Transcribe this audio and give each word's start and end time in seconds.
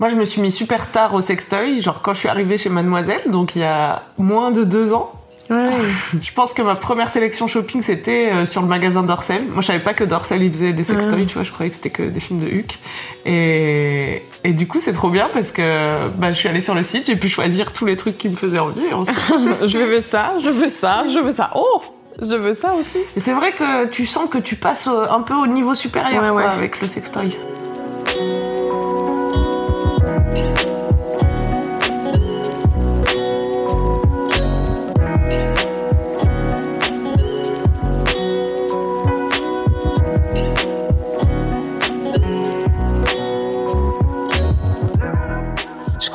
Moi, 0.00 0.08
je 0.08 0.16
me 0.16 0.24
suis 0.24 0.42
mis 0.42 0.50
super 0.50 0.90
tard 0.90 1.14
au 1.14 1.20
sextoy, 1.20 1.80
genre 1.80 2.02
quand 2.02 2.14
je 2.14 2.18
suis 2.18 2.28
arrivée 2.28 2.58
chez 2.58 2.68
Mademoiselle, 2.68 3.20
donc 3.28 3.54
il 3.54 3.60
y 3.60 3.64
a 3.64 4.02
moins 4.18 4.50
de 4.50 4.64
deux 4.64 4.92
ans. 4.92 5.12
Ouais. 5.50 5.70
Je 6.20 6.32
pense 6.32 6.52
que 6.52 6.62
ma 6.62 6.74
première 6.74 7.08
sélection 7.10 7.46
shopping, 7.46 7.80
c'était 7.80 8.32
euh, 8.32 8.44
sur 8.44 8.60
le 8.60 8.66
magasin 8.66 9.04
Dorsel. 9.04 9.42
Moi, 9.52 9.60
je 9.60 9.66
savais 9.66 9.78
pas 9.78 9.92
que 9.94 10.02
Dorsel, 10.02 10.42
il 10.42 10.48
faisait 10.50 10.72
des 10.72 10.82
sextoys, 10.82 11.26
tu 11.26 11.34
vois, 11.34 11.42
je 11.44 11.52
croyais 11.52 11.68
que 11.70 11.76
c'était 11.76 11.90
que 11.90 12.02
des 12.02 12.18
films 12.18 12.40
de 12.40 12.46
Huck. 12.46 12.78
Et, 13.24 14.22
et 14.42 14.52
du 14.54 14.66
coup, 14.66 14.78
c'est 14.80 14.92
trop 14.94 15.10
bien 15.10 15.28
parce 15.32 15.52
que 15.52 16.08
bah, 16.08 16.32
je 16.32 16.38
suis 16.38 16.48
allée 16.48 16.62
sur 16.62 16.74
le 16.74 16.82
site, 16.82 17.06
j'ai 17.06 17.16
pu 17.16 17.28
choisir 17.28 17.72
tous 17.72 17.84
les 17.86 17.96
trucs 17.96 18.16
qui 18.18 18.28
me 18.30 18.36
faisaient 18.36 18.58
envie. 18.58 18.80
Et, 18.80 18.90
je 19.68 19.78
veux 19.78 20.00
ça, 20.00 20.32
je 20.42 20.48
veux 20.50 20.70
ça, 20.70 21.04
je 21.06 21.20
veux 21.20 21.34
ça. 21.34 21.50
Oh, 21.54 21.82
je 22.20 22.34
veux 22.34 22.54
ça 22.54 22.72
aussi. 22.74 22.98
et 23.14 23.20
c'est 23.20 23.32
vrai 23.34 23.52
que 23.52 23.84
tu 23.88 24.06
sens 24.06 24.28
que 24.30 24.38
tu 24.38 24.56
passes 24.56 24.88
euh, 24.88 25.06
un 25.10 25.20
peu 25.20 25.34
au 25.34 25.46
niveau 25.46 25.74
supérieur 25.76 26.20
Ouais, 26.22 26.28
quoi, 26.30 26.36
ouais. 26.36 26.44
avec 26.44 26.80
le 26.80 26.88
sextoy. 26.88 27.36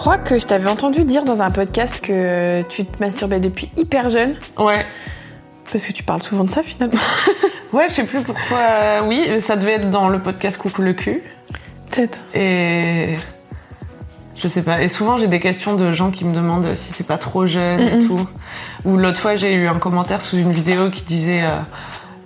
Crois 0.09 0.23
que 0.23 0.39
je 0.39 0.47
t'avais 0.47 0.67
entendu 0.67 1.05
dire 1.05 1.23
dans 1.23 1.39
un 1.43 1.51
podcast 1.51 2.01
que 2.01 2.63
tu 2.63 2.83
te 2.83 2.99
masturbais 2.99 3.39
depuis 3.39 3.69
hyper 3.77 4.09
jeune. 4.09 4.33
Ouais. 4.57 4.83
Parce 5.71 5.85
que 5.85 5.93
tu 5.93 6.01
parles 6.01 6.23
souvent 6.23 6.45
de 6.45 6.49
ça 6.49 6.63
finalement. 6.63 6.99
Ouais, 7.73 7.87
je 7.87 7.93
sais 7.93 8.05
plus 8.05 8.21
pourquoi. 8.21 9.03
Oui, 9.05 9.23
mais 9.29 9.39
ça 9.39 9.55
devait 9.55 9.73
être 9.73 9.91
dans 9.91 10.09
le 10.09 10.19
podcast 10.19 10.59
Coucou 10.59 10.81
le 10.81 10.93
cul. 10.93 11.21
Peut-être. 11.91 12.21
Et 12.33 13.17
je 14.35 14.47
sais 14.47 14.63
pas. 14.63 14.81
Et 14.81 14.87
souvent 14.87 15.17
j'ai 15.17 15.27
des 15.27 15.39
questions 15.39 15.75
de 15.75 15.91
gens 15.91 16.09
qui 16.09 16.25
me 16.25 16.33
demandent 16.33 16.73
si 16.73 16.91
c'est 16.91 17.05
pas 17.05 17.19
trop 17.19 17.45
jeune 17.45 17.81
et 17.81 17.99
tout. 17.99 18.27
Ou 18.85 18.97
l'autre 18.97 19.19
fois 19.19 19.35
j'ai 19.35 19.53
eu 19.53 19.67
un 19.67 19.77
commentaire 19.77 20.21
sous 20.21 20.37
une 20.37 20.51
vidéo 20.51 20.89
qui 20.89 21.03
disait 21.03 21.43
euh, 21.43 21.59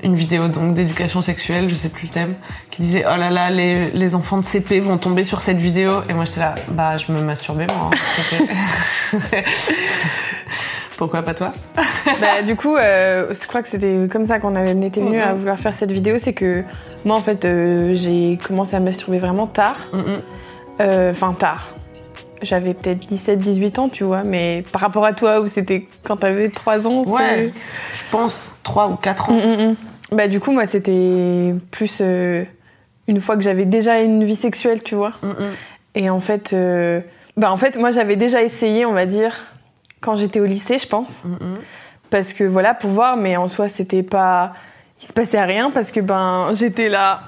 une 0.04 0.16
vidéo 0.16 0.48
donc 0.50 0.74
d'éducation 0.74 1.22
sexuelle, 1.22 1.70
je 1.70 1.76
sais 1.76 1.90
plus 1.90 2.08
le 2.08 2.14
thème, 2.14 2.36
qui 2.70 2.82
disait 2.82 3.06
oh 3.12 3.18
là 3.18 3.30
là 3.32 3.50
les, 3.50 3.90
les 3.92 4.16
enfants 4.16 4.38
de 4.38 4.44
CP 4.44 4.80
vont 4.82 4.98
tomber 4.98 5.24
sur 5.24 5.42
cette 5.42 5.58
vidéo. 5.58 6.02
Et 6.10 6.14
moi 6.14 6.26
j'étais 6.26 6.42
là 6.42 6.56
bah 6.70 6.98
je 6.98 7.12
me 7.12 7.22
masturbais 7.22 7.68
moi. 7.68 7.90
hein. 7.92 9.18
Pourquoi 10.98 11.24
pas 11.24 11.34
toi 11.34 11.52
bah, 12.22 12.44
du 12.46 12.56
coup, 12.56 12.76
euh, 12.76 13.34
je 13.34 13.48
crois 13.48 13.62
que 13.62 13.68
c'était 13.68 14.08
comme 14.12 14.26
ça 14.26 14.40
qu'on 14.40 14.56
était 14.82 15.02
venu 15.02 15.20
à 15.20 15.34
vouloir 15.34 15.58
faire 15.58 15.74
cette 15.74 15.92
vidéo. 15.92 16.18
C'est 16.20 16.34
que 16.34 16.64
moi, 17.04 17.16
en 17.16 17.20
fait, 17.20 17.46
euh, 17.46 17.94
j'ai 17.96 18.38
commencé 18.46 18.76
à 18.76 18.80
me 18.80 18.86
masturber 18.86 19.18
vraiment 19.18 19.48
tard. 19.48 19.78
Mm. 19.92 20.02
Euh, 20.82 21.12
Enfin, 21.12 21.34
tard. 21.34 21.74
J'avais 22.42 22.74
peut-être 22.74 23.08
17-18 23.10 23.80
ans, 23.80 23.90
tu 23.90 24.04
vois, 24.04 24.24
mais 24.24 24.64
par 24.72 24.82
rapport 24.82 25.06
à 25.06 25.14
toi, 25.14 25.40
où 25.40 25.48
c'était 25.48 25.88
quand 26.04 26.18
t'avais 26.18 26.50
3 26.50 26.86
ans, 26.88 27.04
Ouais, 27.06 27.52
je 27.94 28.04
pense 28.12 28.52
3 28.64 28.90
ou 28.90 28.96
4 28.96 29.30
ans. 29.32 29.40
Bah, 30.14 30.28
du 30.28 30.40
coup, 30.40 30.52
moi, 30.52 30.66
c'était 30.66 31.54
plus 31.72 32.00
euh, 32.02 32.44
une 33.08 33.20
fois 33.20 33.36
que 33.36 33.42
j'avais 33.42 33.66
déjà 33.66 34.00
une 34.00 34.24
vie 34.24 34.36
sexuelle, 34.36 34.84
tu 34.84 34.96
vois. 34.96 35.14
Mm, 35.22 35.28
mm. 35.28 35.54
Et 35.96 36.10
en 36.10 36.20
fait, 36.20 36.54
euh, 36.54 37.02
bah, 37.36 37.52
en 37.52 37.58
fait, 37.58 37.78
moi, 37.78 37.92
j'avais 37.92 38.16
déjà 38.16 38.44
essayé, 38.44 38.86
on 38.86 38.94
va 38.94 39.06
dire, 39.06 39.36
quand 40.02 40.16
j'étais 40.16 40.40
au 40.40 40.46
lycée, 40.46 40.78
je 40.78 40.88
pense. 40.88 41.24
Mm. 41.24 41.56
Parce 42.12 42.34
que 42.34 42.44
voilà, 42.44 42.76
pour 42.76 42.92
voir, 42.92 43.18
mais 43.18 43.38
en 43.38 43.48
soi, 43.48 43.68
c'était 43.68 44.04
pas. 44.04 44.54
Il 45.02 45.08
se 45.08 45.14
passait 45.14 45.44
rien 45.44 45.72
parce 45.72 45.92
que 45.92 46.00
ben, 46.00 46.50
j'étais 46.54 46.88
là. 46.88 47.22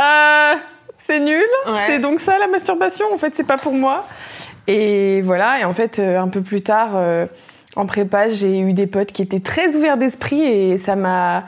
Euh, 0.00 0.54
c'est 0.96 1.20
nul. 1.20 1.44
Ouais. 1.66 1.80
C'est 1.86 1.98
donc 1.98 2.20
ça 2.20 2.38
la 2.38 2.48
masturbation. 2.48 3.06
En 3.12 3.18
fait, 3.18 3.34
c'est 3.34 3.46
pas 3.46 3.58
pour 3.58 3.74
moi. 3.74 4.06
Et 4.66 5.20
voilà. 5.20 5.60
Et 5.60 5.64
en 5.64 5.72
fait, 5.74 5.98
euh, 5.98 6.18
un 6.18 6.28
peu 6.28 6.40
plus 6.40 6.62
tard, 6.62 6.98
en 7.76 7.86
prépa, 7.86 8.30
j'ai 8.30 8.58
eu 8.58 8.72
des 8.72 8.86
potes 8.86 9.12
qui 9.12 9.20
étaient 9.20 9.40
très 9.40 9.76
ouverts 9.76 9.98
d'esprit 9.98 10.42
et 10.42 10.78
ça 10.78 10.96
m'a 10.96 11.44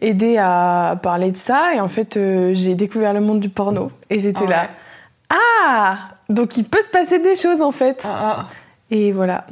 aidé 0.00 0.36
à 0.38 0.98
parler 1.02 1.30
de 1.32 1.36
ça. 1.36 1.74
Et 1.74 1.80
en 1.80 1.88
fait, 1.88 2.16
euh, 2.16 2.50
j'ai 2.54 2.74
découvert 2.74 3.12
le 3.12 3.20
monde 3.20 3.40
du 3.40 3.48
porno. 3.48 3.90
Et 4.08 4.18
j'étais 4.18 4.44
Ah 4.46 4.50
là. 4.50 4.62
ouais. 4.62 4.68
Ah 5.30 5.96
Donc 6.28 6.56
il 6.56 6.64
peut 6.64 6.82
se 6.82 6.88
passer 6.88 7.18
des 7.18 7.36
choses 7.36 7.62
en 7.62 7.72
fait. 7.72 8.02
Ah, 8.04 8.36
ah. 8.38 8.46
Et 8.92 9.12
voilà. 9.12 9.46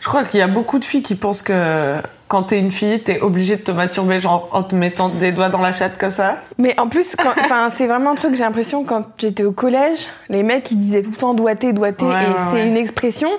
Je 0.00 0.08
crois 0.08 0.24
qu'il 0.24 0.38
y 0.38 0.42
a 0.42 0.48
beaucoup 0.48 0.78
de 0.78 0.84
filles 0.84 1.02
qui 1.02 1.14
pensent 1.14 1.40
que 1.40 1.94
quand 2.28 2.42
t'es 2.44 2.58
une 2.58 2.70
fille, 2.72 3.00
t'es 3.02 3.20
obligée 3.20 3.56
de 3.56 3.62
te 3.62 3.70
masturber 3.70 4.20
genre 4.20 4.50
en 4.52 4.62
te 4.62 4.74
mettant 4.74 5.08
des 5.08 5.32
doigts 5.32 5.48
dans 5.48 5.62
la 5.62 5.72
chatte 5.72 5.96
comme 5.96 6.10
ça. 6.10 6.36
Mais 6.58 6.78
en 6.78 6.88
plus, 6.88 7.16
enfin, 7.38 7.68
c'est 7.70 7.86
vraiment 7.86 8.10
un 8.10 8.14
truc, 8.14 8.34
j'ai 8.34 8.42
l'impression, 8.42 8.84
quand 8.84 9.04
j'étais 9.18 9.44
au 9.44 9.52
collège, 9.52 10.08
les 10.28 10.42
mecs, 10.42 10.70
ils 10.70 10.78
disaient 10.78 11.02
tout 11.02 11.10
le 11.10 11.16
temps 11.16 11.32
doigté, 11.34 11.72
doigté, 11.72 12.04
Ouais, 12.04 12.24
et 12.24 12.28
ouais, 12.28 12.34
c'est 12.50 12.66
une 12.66 12.76
expression. 12.76 13.30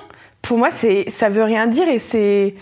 Pour 0.41 0.57
moi, 0.57 0.69
c'est, 0.71 1.09
ça 1.11 1.29
veut 1.29 1.43
rien 1.43 1.67
dire, 1.67 1.87
et 1.87 1.99
c'est. 1.99 2.55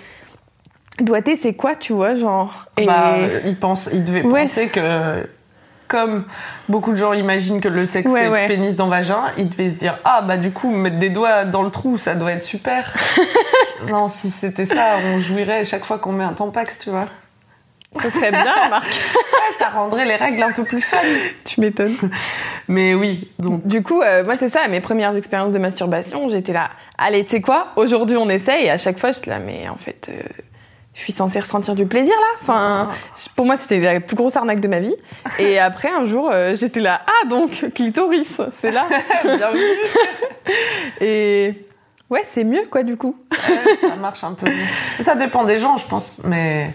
Doigté, 0.99 1.35
c'est 1.35 1.53
quoi, 1.53 1.75
tu 1.75 1.93
vois, 1.93 2.15
genre. 2.15 2.65
Et... 2.77 2.85
Bah, 2.85 3.15
ils 3.45 3.57
pensent, 3.57 3.89
ils 3.93 4.03
devaient 4.03 4.23
Ouais, 4.23 4.41
penser 4.41 4.67
que 4.67 5.25
comme 5.87 6.23
beaucoup 6.69 6.91
de 6.91 6.95
gens 6.95 7.11
imaginent 7.11 7.59
que 7.59 7.67
le 7.67 7.83
sexe 7.83 8.09
Ouais, 8.09 8.21
c'est 8.21 8.29
ouais. 8.29 8.47
pénis 8.47 8.77
dans 8.77 8.87
vagin, 8.87 9.23
ils 9.37 9.49
devaient 9.49 9.69
se 9.69 9.75
dire 9.75 9.97
ah 10.05 10.21
bah 10.21 10.37
du 10.37 10.51
coup 10.51 10.71
mettre 10.71 10.95
des 10.95 11.09
doigts 11.09 11.43
dans 11.43 11.63
le 11.63 11.69
trou 11.69 11.97
ça 11.97 12.15
doit 12.15 12.31
être 12.31 12.43
super. 12.43 12.93
non 13.89 14.07
si 14.07 14.29
c'était 14.29 14.65
ça 14.65 14.99
on 15.03 15.19
jouirait 15.19 15.65
chaque 15.65 15.83
fois 15.83 15.97
qu'on 15.99 16.13
met 16.13 16.23
un 16.23 16.31
tampax 16.31 16.79
tu 16.79 16.91
vois. 16.91 17.07
Ça 17.99 18.09
serait 18.09 18.31
bien, 18.31 18.45
Marc. 18.69 18.85
Ouais, 18.87 19.55
ça 19.59 19.67
rendrait 19.67 20.05
les 20.05 20.15
règles 20.15 20.41
un 20.43 20.53
peu 20.53 20.63
plus 20.63 20.79
fun. 20.79 20.97
tu 21.43 21.59
m'étonnes. 21.59 21.93
Mais 22.69 22.93
oui 22.93 23.29
donc 23.37 23.67
Du 23.67 23.83
coup, 23.83 24.01
euh, 24.01 24.23
moi, 24.23 24.35
c'est 24.35 24.47
ça, 24.49 24.65
mes 24.69 24.79
premières 24.79 25.13
expériences 25.17 25.51
de 25.51 25.59
masturbation, 25.59 26.29
j'étais 26.29 26.53
là, 26.53 26.69
allez, 26.97 27.25
tu 27.25 27.31
sais 27.31 27.41
quoi, 27.41 27.67
aujourd'hui 27.75 28.15
on 28.15 28.29
essaye, 28.29 28.67
et 28.67 28.69
à 28.71 28.77
chaque 28.77 28.97
fois, 28.97 29.11
j'étais 29.11 29.29
là, 29.31 29.39
mais 29.39 29.67
en 29.67 29.75
fait, 29.75 30.09
euh, 30.09 30.21
je 31.01 31.05
suis 31.05 31.13
censée 31.13 31.39
ressentir 31.39 31.73
du 31.73 31.87
plaisir 31.87 32.13
là. 32.13 32.37
Enfin, 32.41 32.89
pour 33.35 33.47
moi, 33.47 33.57
c'était 33.57 33.79
la 33.79 33.99
plus 33.99 34.15
grosse 34.15 34.35
arnaque 34.35 34.59
de 34.59 34.67
ma 34.67 34.79
vie. 34.79 34.93
Et 35.39 35.57
après, 35.59 35.89
un 35.89 36.05
jour, 36.05 36.29
euh, 36.31 36.53
j'étais 36.55 36.79
là, 36.79 37.01
ah 37.07 37.27
donc, 37.27 37.65
clitoris, 37.73 38.39
c'est 38.51 38.69
là. 38.71 38.83
bienvenue. 39.23 39.63
Et 41.01 41.65
ouais, 42.09 42.21
c'est 42.25 42.43
mieux, 42.43 42.63
quoi, 42.69 42.83
du 42.83 42.97
coup. 42.97 43.15
Ouais, 43.31 43.77
ça 43.89 43.95
marche 43.95 44.23
un 44.23 44.33
peu. 44.33 44.47
mieux. 44.49 44.55
Ça 44.99 45.15
dépend 45.15 45.43
des 45.43 45.57
gens, 45.57 45.77
je 45.77 45.87
pense, 45.87 46.19
mais 46.23 46.71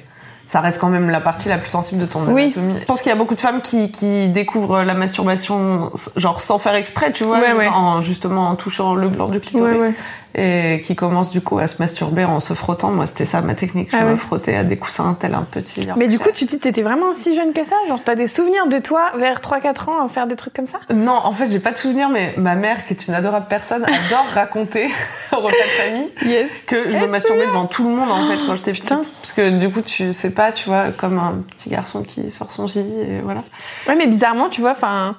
ça 0.47 0.61
reste 0.61 0.81
quand 0.81 0.89
même 0.89 1.11
la 1.11 1.21
partie 1.21 1.49
la 1.49 1.59
plus 1.59 1.71
sensible 1.71 2.01
de 2.01 2.07
ton 2.07 2.25
Oui. 2.29 2.45
anatomie. 2.45 2.75
Je 2.81 2.85
pense 2.85 3.01
qu'il 3.01 3.11
y 3.11 3.13
a 3.13 3.17
beaucoup 3.17 3.35
de 3.35 3.41
femmes 3.41 3.61
qui, 3.63 3.91
qui 3.91 4.29
découvrent 4.29 4.83
la 4.83 4.95
masturbation, 4.95 5.93
genre 6.17 6.41
sans 6.41 6.59
faire 6.59 6.75
exprès, 6.75 7.13
tu 7.13 7.25
vois, 7.25 7.39
Ouais, 7.41 7.53
ouais. 7.53 7.69
En, 7.69 8.01
justement 8.03 8.49
en 8.49 8.57
touchant 8.57 8.95
le 8.95 9.09
gland 9.09 9.29
du 9.29 9.41
clitoris. 9.41 9.81
Ouais. 9.81 9.95
Et 10.39 10.81
qui 10.85 10.95
commencent 10.95 11.31
du 11.31 11.41
coup 11.41 11.59
à 11.59 11.67
se 11.67 11.81
masturber 11.81 12.25
en 12.27 12.41
se 12.41 12.53
frottant. 12.53 12.91
Moi, 12.91 13.07
c'était 13.07 13.25
ça 13.25 13.41
ma 13.41 13.55
technique. 13.55 13.91
Je 13.91 13.97
Ah 13.97 14.05
me 14.05 14.11
ouais. 14.11 14.17
frottais 14.19 14.55
à 14.55 14.65
des 14.65 14.77
coussins 14.77 15.17
tel 15.19 15.35
un 15.35 15.45
petit. 15.45 15.89
Mais 15.97 16.09
du 16.09 16.19
coup, 16.19 16.29
tu 16.35 16.45
dis, 16.45 16.59
t'étais 16.59 16.83
vraiment 16.83 17.15
si 17.15 17.35
jeune 17.35 17.55
que 17.55 17.65
ça? 17.65 17.75
Genre, 17.89 18.01
t'as 18.05 18.15
des 18.17 18.27
souvenirs 18.27 18.67
de 18.67 18.79
toi 18.79 19.13
vers 19.17 19.41
3-4 19.41 19.89
ans 19.89 20.05
à 20.05 20.09
faire 20.09 20.27
des 20.27 20.37
trucs 20.37 20.53
comme 20.53 20.67
ça? 20.67 20.79
Non, 20.95 21.15
en 21.25 21.33
fait, 21.33 21.49
j'ai 21.49 21.59
pas 21.59 21.73
de 21.73 21.79
souvenir, 21.79 22.11
mais 22.11 22.35
ma 22.37 22.55
mère, 22.55 22.85
qui 22.85 22.93
est 22.93 23.07
une 23.09 23.15
adorable 23.15 23.47
personne, 23.49 23.83
adore 24.07 24.27
raconter 24.35 24.89
au 25.33 25.37
repas 25.37 25.49
de 25.49 25.83
famille 25.83 26.11
Yes. 26.27 26.51
que 26.67 26.91
je 26.91 26.99
me 26.99 27.07
masturbais 27.07 27.47
devant 27.47 27.65
tout 27.67 27.85
le 27.85 27.95
monde 27.95 28.13
en 28.13 28.23
fait 28.25 28.37
quand 28.47 28.55
j'étais 28.57 28.73
petite. 28.73 28.85
putain. 28.85 29.01
Parce 29.23 29.33
que 29.33 29.49
du 29.59 29.71
coup, 29.71 29.81
tu 29.81 30.13
sais 30.13 30.31
pas, 30.35 30.53
tu 30.53 30.69
vois, 30.69 30.91
comme 30.91 31.19
un 31.19 31.37
petit 31.57 31.71
garçon 31.71 32.03
qui 32.03 32.31
sort 32.31 32.53
son 32.53 32.67
gilet 32.67 32.85
et 33.09 33.21
voilà. 33.21 33.43
Ouais, 33.89 33.95
mais 33.97 34.07
bizarrement, 34.07 34.49
tu 34.51 34.61
vois, 34.61 34.73
enfin. 34.73 35.17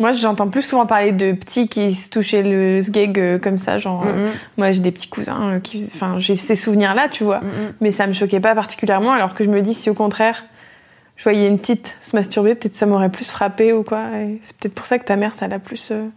Moi, 0.00 0.12
j'entends 0.12 0.48
plus 0.48 0.62
souvent 0.62 0.86
parler 0.86 1.12
de 1.12 1.32
petits 1.32 1.68
qui 1.68 1.94
se 1.94 2.08
touchaient 2.10 2.42
le 2.42 2.80
sgeg 2.82 3.18
euh, 3.18 3.38
comme 3.38 3.58
ça, 3.58 3.78
genre. 3.78 4.02
euh, 4.06 4.30
moi, 4.56 4.72
j'ai 4.72 4.80
des 4.80 4.90
petits 4.90 5.08
cousins 5.08 5.50
euh, 5.56 5.60
qui. 5.60 5.86
Enfin, 5.94 6.16
j'ai 6.18 6.36
ces 6.36 6.56
souvenirs-là, 6.56 7.08
tu 7.08 7.22
vois. 7.22 7.40
Mais 7.80 7.92
ça 7.92 8.06
me 8.06 8.12
choquait 8.14 8.40
pas 8.40 8.54
particulièrement, 8.54 9.12
alors 9.12 9.34
que 9.34 9.44
je 9.44 9.50
me 9.50 9.60
dis, 9.62 9.74
si 9.74 9.90
au 9.90 9.94
contraire, 9.94 10.42
je 11.16 11.22
voyais 11.24 11.46
une 11.46 11.58
petite 11.58 11.98
se 12.00 12.16
masturber, 12.16 12.54
peut-être 12.54 12.76
ça 12.76 12.86
m'aurait 12.86 13.10
plus 13.10 13.30
frappé 13.30 13.72
ou 13.74 13.82
quoi. 13.82 14.00
C'est 14.42 14.56
peut-être 14.56 14.74
pour 14.74 14.86
ça 14.86 14.98
que 14.98 15.04
ta 15.04 15.16
mère, 15.16 15.34
ça 15.34 15.46
l'a 15.48 15.58
plus. 15.58 15.88
euh, 15.90 16.08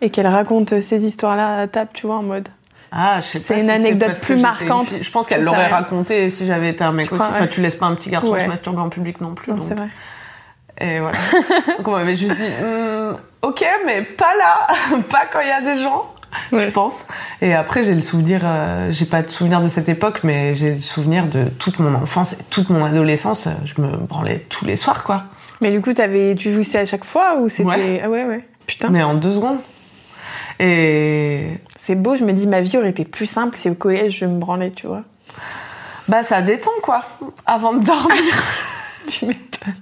Et 0.00 0.08
qu'elle 0.08 0.26
raconte 0.26 0.80
ces 0.80 1.04
histoires-là 1.04 1.60
à 1.60 1.66
table, 1.68 1.90
tu 1.92 2.06
vois, 2.06 2.16
en 2.16 2.22
mode. 2.22 2.48
Ah, 2.90 3.18
je 3.20 3.26
sais 3.26 3.38
C'est 3.38 3.54
pas 3.54 3.60
une 3.60 3.66
si 3.68 3.70
anecdote 3.74 4.08
parce 4.08 4.20
plus 4.24 4.36
marquante. 4.40 4.92
une. 4.92 5.02
Je 5.04 5.10
pense 5.10 5.26
qu'elle 5.26 5.44
l'aurait 5.44 5.68
raconté 5.68 6.28
si 6.30 6.46
j'avais 6.46 6.70
été 6.70 6.82
un 6.82 6.90
mec 6.92 7.06
Tu 7.08 7.14
aussi. 7.14 7.22
crois, 7.22 7.34
Enfin, 7.34 7.44
ouais. 7.44 7.50
tu 7.50 7.60
laisses 7.60 7.76
pas 7.76 7.86
un 7.86 7.94
petit 7.94 8.08
garçon 8.10 8.32
Ouais. 8.32 8.40
se 8.44 8.46
masturber 8.48 8.80
en 8.80 8.88
public 8.88 9.20
non 9.20 9.34
plus. 9.34 9.52
Non, 9.52 9.58
donc. 9.58 9.66
c'est 9.68 9.74
vrai. 9.74 9.88
Et 10.80 10.98
voilà. 11.00 11.18
Donc 11.78 11.88
on 11.88 11.92
m'avait 11.92 12.16
juste 12.16 12.34
dit, 12.36 12.48
Hum, 12.62 13.16
ok, 13.42 13.64
mais 13.86 14.02
pas 14.02 14.32
là, 14.36 14.66
pas 15.10 15.26
quand 15.32 15.40
il 15.40 15.48
y 15.48 15.52
a 15.52 15.60
des 15.60 15.80
gens. 15.80 16.12
Ouais. 16.52 16.64
Je 16.64 16.70
pense. 16.70 17.06
Et 17.42 17.54
après, 17.54 17.82
j'ai 17.82 17.94
le 17.94 18.02
souvenir, 18.02 18.42
euh, 18.44 18.92
j'ai 18.92 19.04
pas 19.04 19.20
de 19.22 19.28
souvenir 19.30 19.60
de 19.60 19.66
cette 19.66 19.88
époque, 19.88 20.20
mais 20.22 20.54
j'ai 20.54 20.70
le 20.70 20.78
souvenir 20.78 21.26
de 21.26 21.46
toute 21.58 21.80
mon 21.80 21.92
enfance 21.94 22.34
et 22.34 22.38
toute 22.50 22.70
mon 22.70 22.84
adolescence. 22.84 23.48
Je 23.64 23.82
me 23.82 23.96
branlais 23.96 24.46
tous 24.48 24.64
les 24.64 24.76
soirs, 24.76 25.02
quoi. 25.02 25.24
Mais 25.60 25.72
du 25.72 25.80
coup, 25.82 25.92
t'avais, 25.92 26.36
tu 26.36 26.52
jouissais 26.52 26.78
à 26.78 26.84
chaque 26.84 27.04
fois 27.04 27.36
ou 27.40 27.48
c'était. 27.48 27.68
Ouais. 27.68 28.00
Ah 28.04 28.08
ouais, 28.08 28.24
ouais. 28.24 28.44
Putain. 28.66 28.90
Mais 28.90 29.02
en 29.02 29.14
deux 29.14 29.32
secondes. 29.32 29.58
Et 30.60 31.48
C'est 31.78 31.94
beau, 31.96 32.14
je 32.16 32.22
me 32.24 32.32
dis, 32.32 32.46
ma 32.46 32.60
vie 32.60 32.76
aurait 32.78 32.90
été 32.90 33.04
plus 33.04 33.26
simple 33.26 33.56
si 33.56 33.68
au 33.68 33.74
collège 33.74 34.18
je 34.20 34.26
me 34.26 34.38
branlais, 34.38 34.70
tu 34.70 34.86
vois. 34.86 35.02
bah, 36.06 36.22
ça 36.22 36.42
détend, 36.42 36.70
quoi, 36.82 37.02
avant 37.46 37.74
de 37.74 37.84
dormir. 37.84 38.22
Tu 39.08 39.26
m'étonnes. 39.26 39.74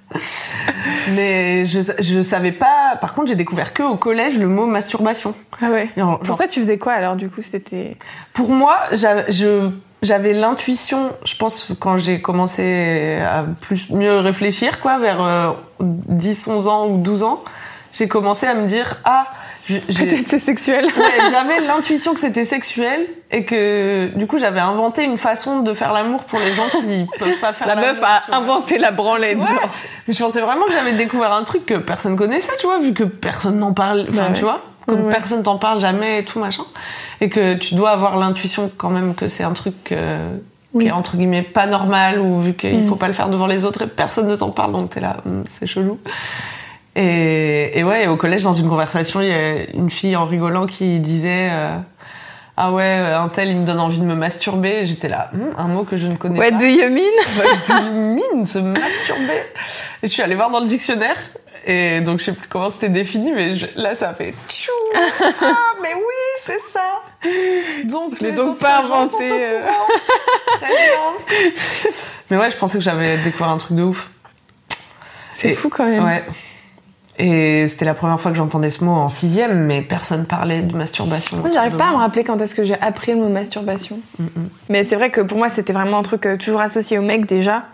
Mais 1.15 1.65
je, 1.65 1.81
je 1.99 2.21
savais 2.23 2.53
pas. 2.53 2.97
Par 3.01 3.15
contre, 3.15 3.29
j'ai 3.29 3.35
découvert 3.37 3.73
que 3.73 3.83
au 3.83 3.97
collège 3.97 4.39
le 4.39 4.47
mot 4.49 4.67
masturbation. 4.67 5.35
Ah 5.63 5.71
ouais. 5.71 5.89
Genre- 5.97 6.19
Pour 6.21 6.37
toi, 6.37 6.47
tu 6.47 6.61
faisais 6.61 6.79
quoi 6.79 6.93
alors 6.93 7.17
du 7.17 7.29
coup 7.29 7.43
C'était? 7.43 7.97
Pour 8.33 8.51
moi, 8.51 8.77
j'avais 10.03 10.33
l'intuition, 10.33 11.11
je 11.25 11.35
pense, 11.37 11.69
quand 11.81 11.97
j'ai 11.99 12.21
commencé 12.21 13.19
à 13.21 13.45
plus 13.61 13.91
mieux 13.91 14.19
réfléchir, 14.19 14.81
quoi, 14.81 14.99
vers 14.99 15.23
euh, 15.23 15.51
10, 15.81 16.49
11 16.49 16.69
ans 16.69 16.87
ou 16.89 16.99
12 16.99 17.23
ans, 17.25 17.43
j'ai 17.93 18.09
commencé 18.09 18.47
à 18.47 18.55
me 18.55 18.67
dire, 18.67 18.97
ah, 19.05 19.27
Peut-être 19.69 20.29
c'est 20.29 20.39
sexuel. 20.39 20.87
Ouais, 20.87 21.31
j'avais 21.31 21.61
l'intuition 21.61 22.15
que 22.15 22.21
c'était 22.21 22.47
sexuel 22.47 23.01
et 23.31 23.45
que 23.45 24.11
du 24.17 24.27
coup 24.27 24.39
j'avais 24.39 24.61
inventé 24.61 25.05
une 25.05 25.19
façon 25.19 25.61
de 25.61 25.75
faire 25.75 25.93
l'amour 25.93 26.25
pour 26.25 26.39
les 26.39 26.55
gens 26.55 26.65
qui 26.81 27.07
peuvent 27.19 27.39
pas 27.39 27.53
faire 27.53 27.67
La 27.67 27.77
meuf 27.77 28.03
a 28.03 28.35
inventé 28.35 28.79
la 28.79 28.93
branlette, 28.93 29.37
Ouais. 29.39 29.45
genre. 29.47 29.69
Mais 30.07 30.15
je 30.15 30.25
pensais 30.25 30.41
vraiment 30.41 30.65
que 30.65 30.73
j'avais 30.73 30.95
découvert 30.95 31.33
un 31.35 31.45
truc 31.45 31.67
que 31.67 31.75
personne 31.75 32.17
connaissait, 32.17 32.53
tu 32.59 32.67
vois, 32.67 32.79
vu 32.79 32.95
que 32.95 33.05
personne 33.05 33.59
n'en 33.59 33.75
parle, 33.75 34.07
enfin, 34.09 34.23
Bah 34.23 34.29
ouais. 34.29 34.33
tu 34.35 34.45
vois, 34.45 34.63
comme 34.87 35.05
Ouais. 35.05 35.11
personne 35.13 35.43
t'en 35.43 35.59
parle 35.59 35.81
jamais 35.81 36.21
et 36.21 36.25
tout 36.25 36.39
machin. 36.41 36.65
Et 37.21 37.29
que 37.29 37.53
tu 37.55 37.75
dois 37.75 37.91
avoir 37.91 38.17
l'intuition 38.17 38.71
quand 38.75 38.89
même 38.89 39.15
que 39.15 39.29
c'est 39.29 39.45
un 39.45 39.53
truc 39.53 39.93
euh, 39.93 40.35
Oui. 40.73 40.85
qui 40.85 40.89
est 40.89 40.93
entre 40.93 41.19
guillemets 41.19 41.43
pas 41.43 41.67
normal 41.67 42.21
ou 42.21 42.41
vu 42.41 42.55
qu'il 42.55 42.85
Mm. 42.85 42.87
faut 42.87 42.97
pas 42.97 43.07
le 43.09 43.13
faire 43.13 43.29
devant 43.29 43.47
les 43.47 43.67
autres 43.67 43.83
et 43.83 43.87
personne 43.87 44.29
ne 44.29 44.37
t'en 44.37 44.49
parle, 44.51 44.73
donc 44.73 44.89
t'es 44.89 45.01
là, 45.01 45.19
Hum, 45.27 45.45
c'est 45.47 45.67
chelou. 45.67 45.99
Et, 46.97 47.79
et 47.79 47.85
ouais, 47.85 48.07
au 48.09 48.17
collège, 48.17 48.43
dans 48.43 48.53
une 48.53 48.69
conversation, 48.69 49.21
il 49.21 49.29
y 49.29 49.33
a 49.33 49.71
une 49.75 49.91
fille 49.91 50.17
en 50.17 50.25
rigolant 50.25 50.67
qui 50.67 50.99
disait 50.99 51.49
euh, 51.53 51.77
Ah 52.57 52.73
ouais, 52.73 52.85
un 53.15 53.29
tel, 53.29 53.49
il 53.49 53.57
me 53.57 53.65
donne 53.65 53.79
envie 53.79 53.99
de 53.99 54.05
me 54.05 54.15
masturber. 54.17 54.85
J'étais 54.85 55.09
là, 55.09 55.31
Hum, 55.35 55.51
un 55.57 55.69
mot 55.69 55.85
que 55.85 55.97
je 55.97 56.07
ne 56.09 56.17
connais 56.17 56.39
What 56.39 56.51
pas. 56.53 56.59
do 56.59 56.67
you 56.67 56.89
mean? 56.91 57.05
What 57.37 57.81
do 57.81 57.85
you 57.87 57.93
mean, 57.93 58.47
se 58.47 58.59
masturber? 58.59 59.43
Et 60.03 60.07
je 60.07 60.13
suis 60.13 60.23
allée 60.23 60.35
voir 60.35 60.51
dans 60.51 60.61
le 60.61 60.67
dictionnaire. 60.67 61.17
Et 61.67 62.01
donc, 62.01 62.19
je 62.21 62.25
sais 62.27 62.33
plus 62.33 62.49
comment 62.49 62.71
c'était 62.71 62.89
défini, 62.89 63.31
mais 63.33 63.57
je- 63.57 63.67
là, 63.77 63.95
ça 63.95 64.15
fait 64.15 64.33
tchou 64.49 64.71
Ah, 65.43 65.55
mais 65.83 65.93
oui, 65.95 66.41
c'est 66.43 66.61
ça 66.73 67.03
Donc, 67.85 68.15
Je 68.19 68.27
l'ai 68.27 68.33
donc 68.33 68.59
pas 68.59 68.79
inventé, 68.79 69.29
euh. 69.31 69.61
Très 70.61 70.69
bien 70.69 71.93
Mais 72.31 72.37
ouais, 72.39 72.51
je 72.51 72.57
pensais 72.57 72.79
que 72.79 72.85
j'avais 72.85 73.19
découvert 73.19 73.49
un 73.49 73.59
truc 73.59 73.77
de 73.77 73.83
ouf. 73.83 74.09
C'est 75.31 75.55
fou 75.55 75.69
quand 75.69 75.85
même. 75.87 76.05
Ouais. 76.05 76.25
Et 77.19 77.67
c'était 77.67 77.85
la 77.85 77.95
première 77.95 78.21
fois 78.21 78.31
que 78.31 78.37
j'entendais 78.37 78.71
ce 78.71 78.85
mot 78.85 78.93
en 78.93 79.09
sixième, 79.09 79.65
mais 79.65 79.83
personne 79.83 80.25
parlait 80.25 80.63
de 80.63 80.77
masturbation. 80.77 81.39
Moi, 81.39 81.51
j'arrive 81.53 81.77
pas 81.77 81.89
à 81.89 81.93
me 81.93 81.97
rappeler 81.97 82.23
quand 82.23 82.39
est-ce 82.41 82.55
que 82.55 82.63
j'ai 82.63 82.81
appris 82.81 83.13
le 83.13 83.19
mot 83.19 83.29
masturbation. 83.29 83.99
Mais 84.69 84.85
c'est 84.85 84.95
vrai 84.95 85.11
que 85.11 85.21
pour 85.21 85.37
moi, 85.37 85.49
c'était 85.49 85.73
vraiment 85.73 85.99
un 85.99 86.03
truc 86.03 86.27
euh, 86.27 86.37
toujours 86.37 86.61
associé 86.61 86.99
au 86.99 87.03
mec 87.03 87.27
déjà. 87.27 87.65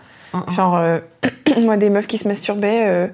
Genre, 0.49 0.75
euh, 0.77 0.99
moi, 1.61 1.77
des 1.77 1.89
meufs 1.89 2.07
qui 2.07 2.17
se 2.17 2.27
masturbaient, 2.27 2.87
euh, 2.87 3.07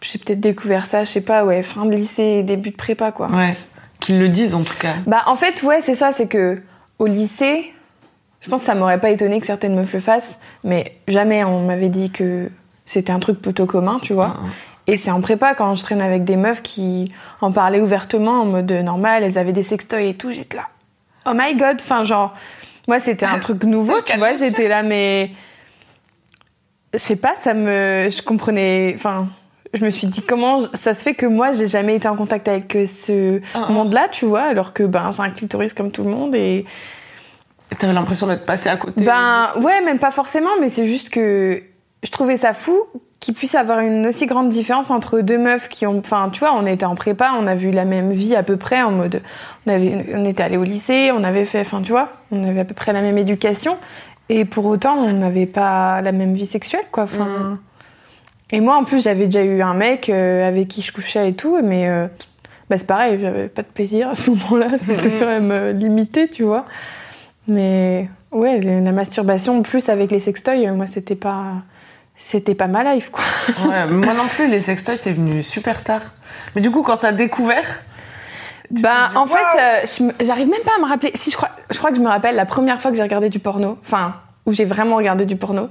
j'ai 0.00 0.18
peut-être 0.18 0.40
découvert 0.40 0.86
ça, 0.86 1.04
je 1.04 1.10
sais 1.10 1.20
pas, 1.20 1.44
ouais, 1.44 1.62
fin 1.62 1.84
de 1.84 1.94
lycée, 1.94 2.42
début 2.42 2.70
de 2.70 2.76
prépa, 2.76 3.12
quoi. 3.12 3.30
Ouais. 3.30 3.56
Qu'ils 4.00 4.18
le 4.18 4.28
disent 4.28 4.54
en 4.54 4.62
tout 4.62 4.76
cas. 4.78 4.94
Bah, 5.06 5.22
en 5.26 5.36
fait, 5.36 5.62
ouais, 5.62 5.80
c'est 5.82 5.94
ça, 5.94 6.12
c'est 6.12 6.26
que 6.26 6.60
au 6.98 7.06
lycée, 7.06 7.70
je 8.40 8.48
pense 8.48 8.60
que 8.60 8.66
ça 8.66 8.74
m'aurait 8.74 9.00
pas 9.00 9.10
étonné 9.10 9.38
que 9.38 9.46
certaines 9.46 9.74
meufs 9.74 9.92
le 9.92 10.00
fassent, 10.00 10.40
mais 10.64 10.96
jamais 11.08 11.44
on 11.44 11.64
m'avait 11.64 11.88
dit 11.88 12.10
que 12.10 12.50
c'était 12.86 13.12
un 13.12 13.20
truc 13.20 13.40
plutôt 13.40 13.66
commun, 13.66 13.98
tu 14.02 14.12
vois. 14.14 14.36
Et 14.86 14.96
c'est 14.96 15.10
en 15.10 15.20
prépa 15.20 15.54
quand 15.54 15.74
je 15.74 15.82
traîne 15.82 16.02
avec 16.02 16.24
des 16.24 16.36
meufs 16.36 16.62
qui 16.62 17.12
en 17.40 17.52
parlaient 17.52 17.80
ouvertement 17.80 18.40
en 18.42 18.44
mode 18.46 18.72
normal, 18.72 19.22
elles 19.22 19.38
avaient 19.38 19.52
des 19.52 19.62
sextoys 19.62 20.08
et 20.08 20.14
tout, 20.14 20.32
j'étais 20.32 20.56
là. 20.56 20.68
Oh 21.26 21.32
my 21.34 21.54
god, 21.54 21.76
enfin 21.80 22.02
genre 22.04 22.34
moi 22.88 22.98
c'était 22.98 23.26
un 23.26 23.38
truc 23.38 23.62
nouveau, 23.64 24.00
tu 24.02 24.16
vois, 24.18 24.34
j'étais 24.34 24.66
là 24.68 24.82
mais 24.82 25.30
je 26.92 26.98
sais 26.98 27.16
pas, 27.16 27.34
ça 27.36 27.54
me 27.54 28.08
je 28.10 28.22
comprenais 28.22 28.92
enfin 28.96 29.28
je 29.72 29.84
me 29.84 29.90
suis 29.90 30.06
dit 30.08 30.20
comment 30.20 30.60
ça 30.74 30.94
se 30.94 31.02
fait 31.02 31.14
que 31.14 31.26
moi 31.26 31.52
j'ai 31.52 31.66
jamais 31.68 31.94
été 31.96 32.08
en 32.08 32.16
contact 32.16 32.46
avec 32.48 32.74
euh, 32.76 32.84
ce 32.84 33.40
Ah, 33.54 33.66
ah. 33.68 33.72
monde-là, 33.72 34.08
tu 34.10 34.26
vois, 34.26 34.42
alors 34.42 34.72
que 34.72 34.82
ben 34.82 35.12
c'est 35.12 35.22
un 35.22 35.30
clitoris 35.30 35.72
comme 35.72 35.90
tout 35.92 36.02
le 36.02 36.10
monde 36.10 36.34
et 36.34 36.66
Et 37.70 37.74
T'avais 37.78 37.92
l'impression 37.94 38.26
d'être 38.26 38.44
passé 38.44 38.68
à 38.68 38.76
côté. 38.76 39.04
ben 39.04 39.48
ouais, 39.60 39.80
même 39.80 39.98
pas 40.00 40.10
forcément, 40.10 40.50
mais 40.60 40.68
c'est 40.68 40.84
juste 40.86 41.08
que 41.08 41.62
je 42.02 42.10
trouvais 42.10 42.36
ça 42.36 42.52
fou 42.52 42.78
qu'il 43.22 43.34
puisse 43.34 43.54
avoir 43.54 43.78
une 43.80 44.04
aussi 44.08 44.26
grande 44.26 44.48
différence 44.50 44.90
entre 44.90 45.20
deux 45.20 45.38
meufs 45.38 45.68
qui 45.68 45.86
ont, 45.86 45.98
enfin 46.00 46.28
tu 46.32 46.40
vois, 46.40 46.52
on 46.56 46.66
était 46.66 46.84
en 46.84 46.96
prépa, 46.96 47.30
on 47.38 47.46
a 47.46 47.54
vu 47.54 47.70
la 47.70 47.84
même 47.84 48.10
vie 48.12 48.34
à 48.34 48.42
peu 48.42 48.56
près 48.56 48.82
en 48.82 48.90
mode, 48.90 49.22
on 49.66 49.72
avait, 49.72 50.06
on 50.14 50.24
était 50.24 50.42
allé 50.42 50.56
au 50.56 50.64
lycée, 50.64 51.10
on 51.14 51.22
avait 51.22 51.44
fait, 51.44 51.60
enfin 51.60 51.80
tu 51.82 51.92
vois, 51.92 52.08
on 52.32 52.42
avait 52.42 52.60
à 52.60 52.64
peu 52.64 52.74
près 52.74 52.92
la 52.92 53.00
même 53.00 53.16
éducation 53.16 53.76
et 54.28 54.44
pour 54.44 54.66
autant 54.66 54.96
on 54.96 55.12
n'avait 55.12 55.46
pas 55.46 56.00
la 56.02 56.10
même 56.10 56.34
vie 56.34 56.46
sexuelle 56.46 56.84
quoi. 56.90 57.04
Enfin 57.04 57.24
Mhm. 57.26 57.58
et 58.50 58.60
moi 58.60 58.76
en 58.76 58.82
plus 58.84 59.04
j'avais 59.04 59.26
déjà 59.26 59.44
eu 59.44 59.62
un 59.62 59.74
mec 59.74 60.08
euh, 60.08 60.46
avec 60.48 60.66
qui 60.66 60.82
je 60.82 60.92
couchais 60.92 61.28
et 61.28 61.34
tout, 61.34 61.60
mais 61.62 61.88
euh, 61.88 62.08
bah 62.68 62.76
c'est 62.76 62.86
pareil, 62.88 63.18
j'avais 63.20 63.46
pas 63.46 63.62
de 63.62 63.68
plaisir 63.68 64.08
à 64.08 64.16
ce 64.16 64.30
moment-là, 64.30 64.66
c'était 64.78 65.08
Mhm. 65.10 65.18
quand 65.20 65.26
même 65.26 65.50
euh, 65.52 65.72
limité, 65.72 66.26
tu 66.26 66.42
vois. 66.42 66.64
Mais 67.46 68.08
ouais, 68.32 68.60
la 68.60 68.90
masturbation 68.92 69.62
plus 69.62 69.88
avec 69.88 70.10
les 70.10 70.20
sextoys, 70.20 70.72
moi 70.72 70.86
c'était 70.88 71.14
pas 71.16 71.44
c'était 72.16 72.54
pas 72.54 72.68
ma 72.68 72.94
life 72.94 73.10
quoi. 73.10 73.24
Ouais, 73.66 73.86
moi 73.90 74.14
non 74.14 74.28
plus, 74.28 74.48
les 74.48 74.60
sextoys, 74.60 74.96
c'est 74.96 75.12
venu 75.12 75.42
super 75.42 75.82
tard. 75.82 76.02
Mais 76.54 76.60
du 76.60 76.70
coup, 76.70 76.82
quand 76.82 76.98
t'as 76.98 77.12
découvert. 77.12 77.82
Bah 78.70 79.08
en 79.16 79.26
fait, 79.26 79.36
euh, 79.60 80.10
j'arrive 80.20 80.48
même 80.48 80.62
pas 80.62 80.72
à 80.78 80.80
me 80.80 80.86
rappeler. 80.86 81.10
Si 81.14 81.30
je 81.30 81.36
crois, 81.36 81.50
je 81.70 81.76
crois 81.76 81.90
que 81.90 81.96
je 81.96 82.00
me 82.02 82.08
rappelle 82.08 82.36
la 82.36 82.46
première 82.46 82.80
fois 82.80 82.90
que 82.90 82.96
j'ai 82.96 83.02
regardé 83.02 83.28
du 83.28 83.38
porno, 83.38 83.78
enfin 83.84 84.16
où 84.46 84.52
j'ai 84.52 84.64
vraiment 84.64 84.96
regardé 84.96 85.26
du 85.26 85.36
porno. 85.36 85.68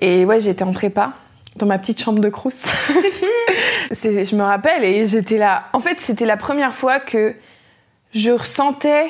Et 0.00 0.24
ouais, 0.24 0.40
j'étais 0.40 0.62
en 0.62 0.72
prépa 0.72 1.12
dans 1.56 1.66
ma 1.66 1.78
petite 1.78 2.00
chambre 2.00 2.20
de 2.20 2.28
crous. 2.28 2.54
C'est- 3.92 4.24
je 4.24 4.36
me 4.36 4.42
rappelle 4.42 4.84
et 4.84 5.06
j'étais 5.06 5.36
là. 5.36 5.64
En 5.72 5.80
fait, 5.80 6.00
c'était 6.00 6.26
la 6.26 6.36
première 6.36 6.74
fois 6.74 7.00
que 7.00 7.34
je 8.14 8.30
ressentais 8.30 9.06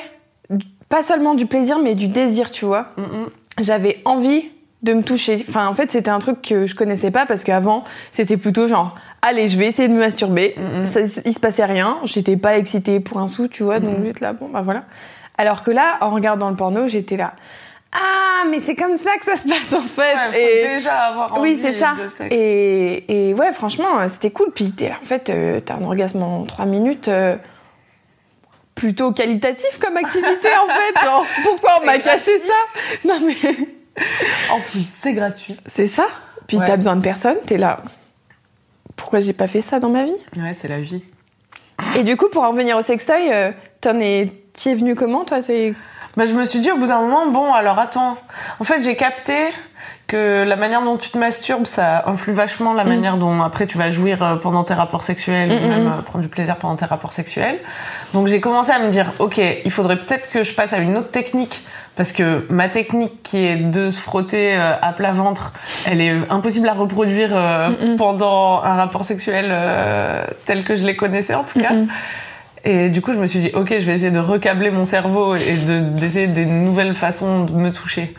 pas 0.89 1.03
seulement 1.03 1.35
du 1.35 1.45
plaisir 1.45 1.79
mais 1.79 1.93
du 1.95 2.07
désir, 2.07 2.49
tu 2.51 2.65
vois. 2.65 2.87
Mm, 2.97 3.25
j'avais 3.59 4.01
envie 4.05 4.51
de 4.83 4.93
me 4.93 5.01
toucher. 5.03 5.43
Enfin, 5.49 5.67
en 5.67 5.73
fait, 5.73 5.91
c'était 5.91 6.09
un 6.11 6.19
truc 6.19 6.41
que 6.41 6.65
je 6.67 6.75
connaissais 6.75 7.11
pas 7.11 7.25
parce 7.25 7.43
qu'avant, 7.43 7.83
c'était 8.11 8.37
plutôt 8.37 8.67
genre, 8.67 8.95
allez, 9.21 9.47
je 9.47 9.57
vais 9.57 9.65
essayer 9.67 9.87
de 9.87 9.93
me 9.93 9.99
masturber. 9.99 10.55
Mhm. 10.57 10.85
Ça, 10.85 10.99
il 11.25 11.33
se 11.33 11.39
passait 11.39 11.65
rien. 11.65 11.97
J'étais 12.03 12.37
pas 12.37 12.57
excitée 12.57 12.99
pour 12.99 13.17
un 13.19 13.27
sou, 13.27 13.47
tu 13.47 13.63
vois. 13.63 13.79
Donc, 13.79 14.19
là, 14.19 14.33
bon, 14.33 14.47
bah 14.47 14.61
voilà. 14.63 14.83
Alors 15.37 15.63
que 15.63 15.71
là, 15.71 15.97
en 16.01 16.11
regardant 16.11 16.49
le 16.49 16.55
porno, 16.55 16.87
j'étais 16.87 17.17
là, 17.17 17.33
ah, 17.91 18.43
mais 18.49 18.59
c'est 18.59 18.75
comme 18.75 18.97
ça 18.97 19.11
que 19.19 19.25
ça 19.25 19.37
se 19.37 19.47
passe 19.47 19.71
en 19.73 19.81
fait. 19.81 20.01
Ouais, 20.13 20.31
faut 20.31 20.37
Et- 20.37 20.67
déjà 20.75 20.93
avoir 20.93 21.33
envie 21.33 21.51
oui, 21.53 21.59
c'est 21.61 21.73
ça. 21.77 21.93
de 22.01 22.07
sexe. 22.07 22.27
Et, 22.31 23.29
et 23.29 23.33
ouais, 23.33 23.53
franchement, 23.53 23.99
euh, 23.99 24.07
c'était 24.09 24.31
cool. 24.31 24.51
Puis 24.53 24.71
t'es 24.71 24.89
là, 24.89 24.95
en 25.01 25.05
fait, 25.05 25.29
euh, 25.29 25.59
t'as 25.61 25.75
un 25.75 25.83
orgasme 25.83 26.21
en 26.21 26.43
3 26.43 26.65
minutes. 26.65 27.07
euh, 27.07 27.35
plutôt 28.75 29.13
qualitatif 29.13 29.79
comme 29.79 29.95
activité 29.95 30.49
en 30.49 30.67
fait 30.73 31.05
genre 31.05 31.25
pourquoi 31.43 31.71
on 31.81 31.85
m'a 31.85 31.97
caché 31.97 32.31
ça? 32.39 33.07
Non 33.07 33.19
mais 33.25 33.35
En 34.51 34.59
plus, 34.59 34.87
c'est 34.87 35.13
gratuit. 35.13 35.57
c'est 35.67 35.87
ça? 35.87 36.05
Puis 36.47 36.57
Ouais. 36.57 36.65
t'as 36.65 36.77
besoin 36.77 36.95
de 36.95 37.01
personne, 37.01 37.37
t'es 37.45 37.57
là. 37.57 37.77
Pourquoi 38.95 39.19
j'ai 39.19 39.33
pas 39.33 39.47
fait 39.47 39.61
ça 39.61 39.79
dans 39.79 39.89
ma 39.89 40.03
vie? 40.05 40.15
Ouais, 40.37 40.53
c'est 40.53 40.67
la 40.67 40.79
vie. 40.79 41.03
Et 41.97 42.03
du 42.03 42.15
coup, 42.17 42.29
pour 42.29 42.43
en 42.43 42.51
revenir 42.51 42.77
au 42.77 42.81
sextoy, 42.81 43.31
euh, 43.33 43.51
t'en 43.81 43.99
es. 43.99 44.31
Qui 44.53 44.69
est 44.69 44.75
venu 44.75 44.95
comment, 44.95 45.25
toi? 45.25 45.41
C'est. 45.41 45.73
Bah, 46.17 46.25
je 46.25 46.33
me 46.33 46.45
suis 46.45 46.59
dit 46.59 46.71
au 46.71 46.77
bout 46.77 46.87
d'un 46.87 46.99
moment, 46.99 47.27
bon, 47.27 47.53
alors 47.53 47.79
attends. 47.79 48.17
En 48.59 48.63
fait, 48.63 48.81
j'ai 48.83 48.95
capté 48.95 49.35
que 50.07 50.43
la 50.47 50.55
manière 50.55 50.83
dont 50.83 50.97
tu 50.97 51.09
te 51.09 51.17
masturbes, 51.17 51.65
ça 51.65 52.03
influe 52.05 52.31
vachement 52.31 52.73
la 52.73 52.83
manière 52.83 53.17
dont 53.17 53.41
après 53.41 53.65
tu 53.65 53.77
vas 53.77 53.89
jouir 53.89 54.21
euh, 54.21 54.35
pendant 54.35 54.63
tes 54.63 54.75
rapports 54.75 55.03
sexuels, 55.03 55.51
ou 55.51 55.55
Mm, 55.55 55.69
même 55.69 55.83
mm. 55.85 55.87
euh, 55.87 56.01
prendre 56.03 56.21
du 56.21 56.29
plaisir 56.29 56.57
pendant 56.57 56.75
tes 56.75 56.85
rapports 56.85 57.13
sexuels. 57.13 57.59
Donc 58.13 58.27
j'ai 58.27 58.39
commencé 58.39 58.71
à 58.71 58.79
me 58.79 58.89
dire, 58.91 59.13
ok, 59.19 59.41
il 59.65 59.71
faudrait 59.71 59.97
peut-être 59.97 60.29
que 60.29 60.43
je 60.43 60.53
passe 60.53 60.73
à 60.73 60.77
une 60.77 60.97
autre 60.97 61.09
technique. 61.09 61.65
Parce 61.95 62.11
que 62.11 62.45
ma 62.49 62.67
technique 62.67 63.23
qui 63.23 63.45
est 63.45 63.55
de 63.55 63.89
se 63.89 64.01
frotter 64.01 64.55
euh, 64.55 64.73
à 64.81 64.91
plat 64.91 65.13
ventre, 65.13 65.53
elle 65.85 66.01
est 66.01 66.13
impossible 66.29 66.67
à 66.67 66.73
reproduire 66.73 67.29
euh, 67.33 67.69
Mm, 67.69 67.95
pendant 67.95 68.61
un 68.63 68.75
rapport 68.75 69.05
sexuel 69.05 69.53
tel 70.45 70.63
que 70.63 70.75
je 70.75 70.85
les 70.85 70.95
connaissais 70.95 71.33
en 71.33 71.43
tout 71.43 71.59
cas. 71.59 71.71
Et 72.67 72.89
du 72.89 73.01
coup, 73.01 73.13
je 73.13 73.19
me 73.19 73.27
suis 73.27 73.39
dit, 73.39 73.51
ok, 73.53 73.69
je 73.79 73.85
vais 73.85 73.93
essayer 73.93 74.09
de 74.11 74.19
recabler 74.19 74.71
mon 74.71 74.85
cerveau 74.85 75.35
et 75.35 75.55
de- 75.55 75.79
d'essayer 75.99 76.25
des 76.27 76.45
nouvelles 76.47 76.95
façons 76.95 77.45
de 77.45 77.53
me 77.53 77.71
toucher. 77.71 78.15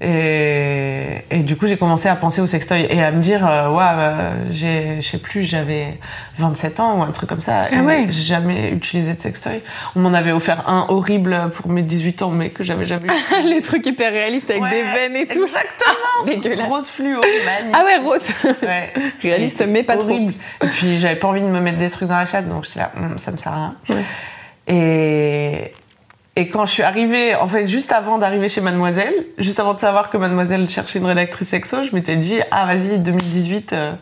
Et, 0.00 1.24
et 1.30 1.38
du 1.40 1.56
coup, 1.56 1.66
j'ai 1.66 1.76
commencé 1.76 2.08
à 2.08 2.14
penser 2.14 2.40
au 2.40 2.46
sextoy 2.46 2.86
et 2.88 3.02
à 3.02 3.10
me 3.10 3.20
dire, 3.20 3.44
euh, 3.44 3.68
ouais, 3.70 3.84
euh, 3.84 4.44
je 4.50 5.00
sais 5.04 5.18
plus, 5.18 5.42
j'avais 5.44 5.98
27 6.36 6.78
ans 6.78 6.98
ou 6.98 7.02
un 7.02 7.10
truc 7.10 7.28
comme 7.28 7.40
ça. 7.40 7.62
Ah 7.72 7.82
ouais. 7.82 8.06
J'ai 8.08 8.22
jamais 8.22 8.70
utilisé 8.70 9.14
de 9.14 9.20
sextoy. 9.20 9.60
On 9.96 10.00
m'en 10.00 10.14
avait 10.14 10.30
offert 10.30 10.68
un 10.68 10.86
horrible 10.88 11.50
pour 11.54 11.68
mes 11.68 11.82
18 11.82 12.22
ans, 12.22 12.30
mais 12.30 12.50
que 12.50 12.62
j'avais 12.62 12.86
jamais 12.86 13.08
utilisé. 13.32 13.54
Les 13.54 13.60
trucs 13.62 13.84
hyper 13.86 14.12
réalistes 14.12 14.48
avec 14.50 14.62
Ouais, 14.62 14.70
des 14.70 14.82
veines 14.82 15.16
et 15.16 15.26
tout. 15.26 15.42
Exactement. 15.44 15.96
Dégueulasse. 16.26 16.68
Rose 16.68 16.88
fluo, 16.88 17.20
magnifique. 17.20 17.74
Ah 17.76 17.84
ouais, 17.84 17.96
rose. 17.98 18.20
Ouais. 18.62 18.92
Réaliste, 19.22 19.64
mais 19.66 19.82
pas 19.82 19.96
trop. 19.96 20.08
horrible. 20.10 20.34
Et 20.62 20.66
puis 20.68 20.98
j'avais 20.98 21.16
pas 21.16 21.28
envie 21.28 21.40
de 21.40 21.46
me 21.46 21.60
mettre 21.60 21.78
des 21.78 21.90
trucs 21.90 22.08
dans 22.08 22.18
la 22.18 22.24
chatte, 22.24 22.48
donc 22.48 22.64
j'étais 22.64 22.80
là, 22.80 22.92
Hum, 22.96 23.18
ça 23.18 23.32
me 23.32 23.36
sert 23.36 23.52
à 23.52 23.56
rien. 23.56 23.74
Ouais. 23.90 24.02
Et, 24.68 25.72
et 26.40 26.48
quand 26.48 26.64
je 26.66 26.72
suis 26.72 26.82
arrivée, 26.82 27.34
en 27.34 27.46
fait, 27.46 27.66
juste 27.68 27.92
avant 27.92 28.18
d'arriver 28.18 28.48
chez 28.48 28.60
Mademoiselle, 28.60 29.12
juste 29.38 29.58
avant 29.60 29.74
de 29.74 29.80
savoir 29.80 30.08
que 30.10 30.16
Mademoiselle 30.16 30.68
cherchait 30.70 30.98
une 31.00 31.06
rédactrice 31.06 31.48
sexo, 31.48 31.82
je 31.82 31.94
m'étais 31.94 32.16
dit, 32.16 32.38
ah 32.50 32.64
vas-y, 32.66 32.98
2018, 32.98 33.72
euh, 33.72 33.92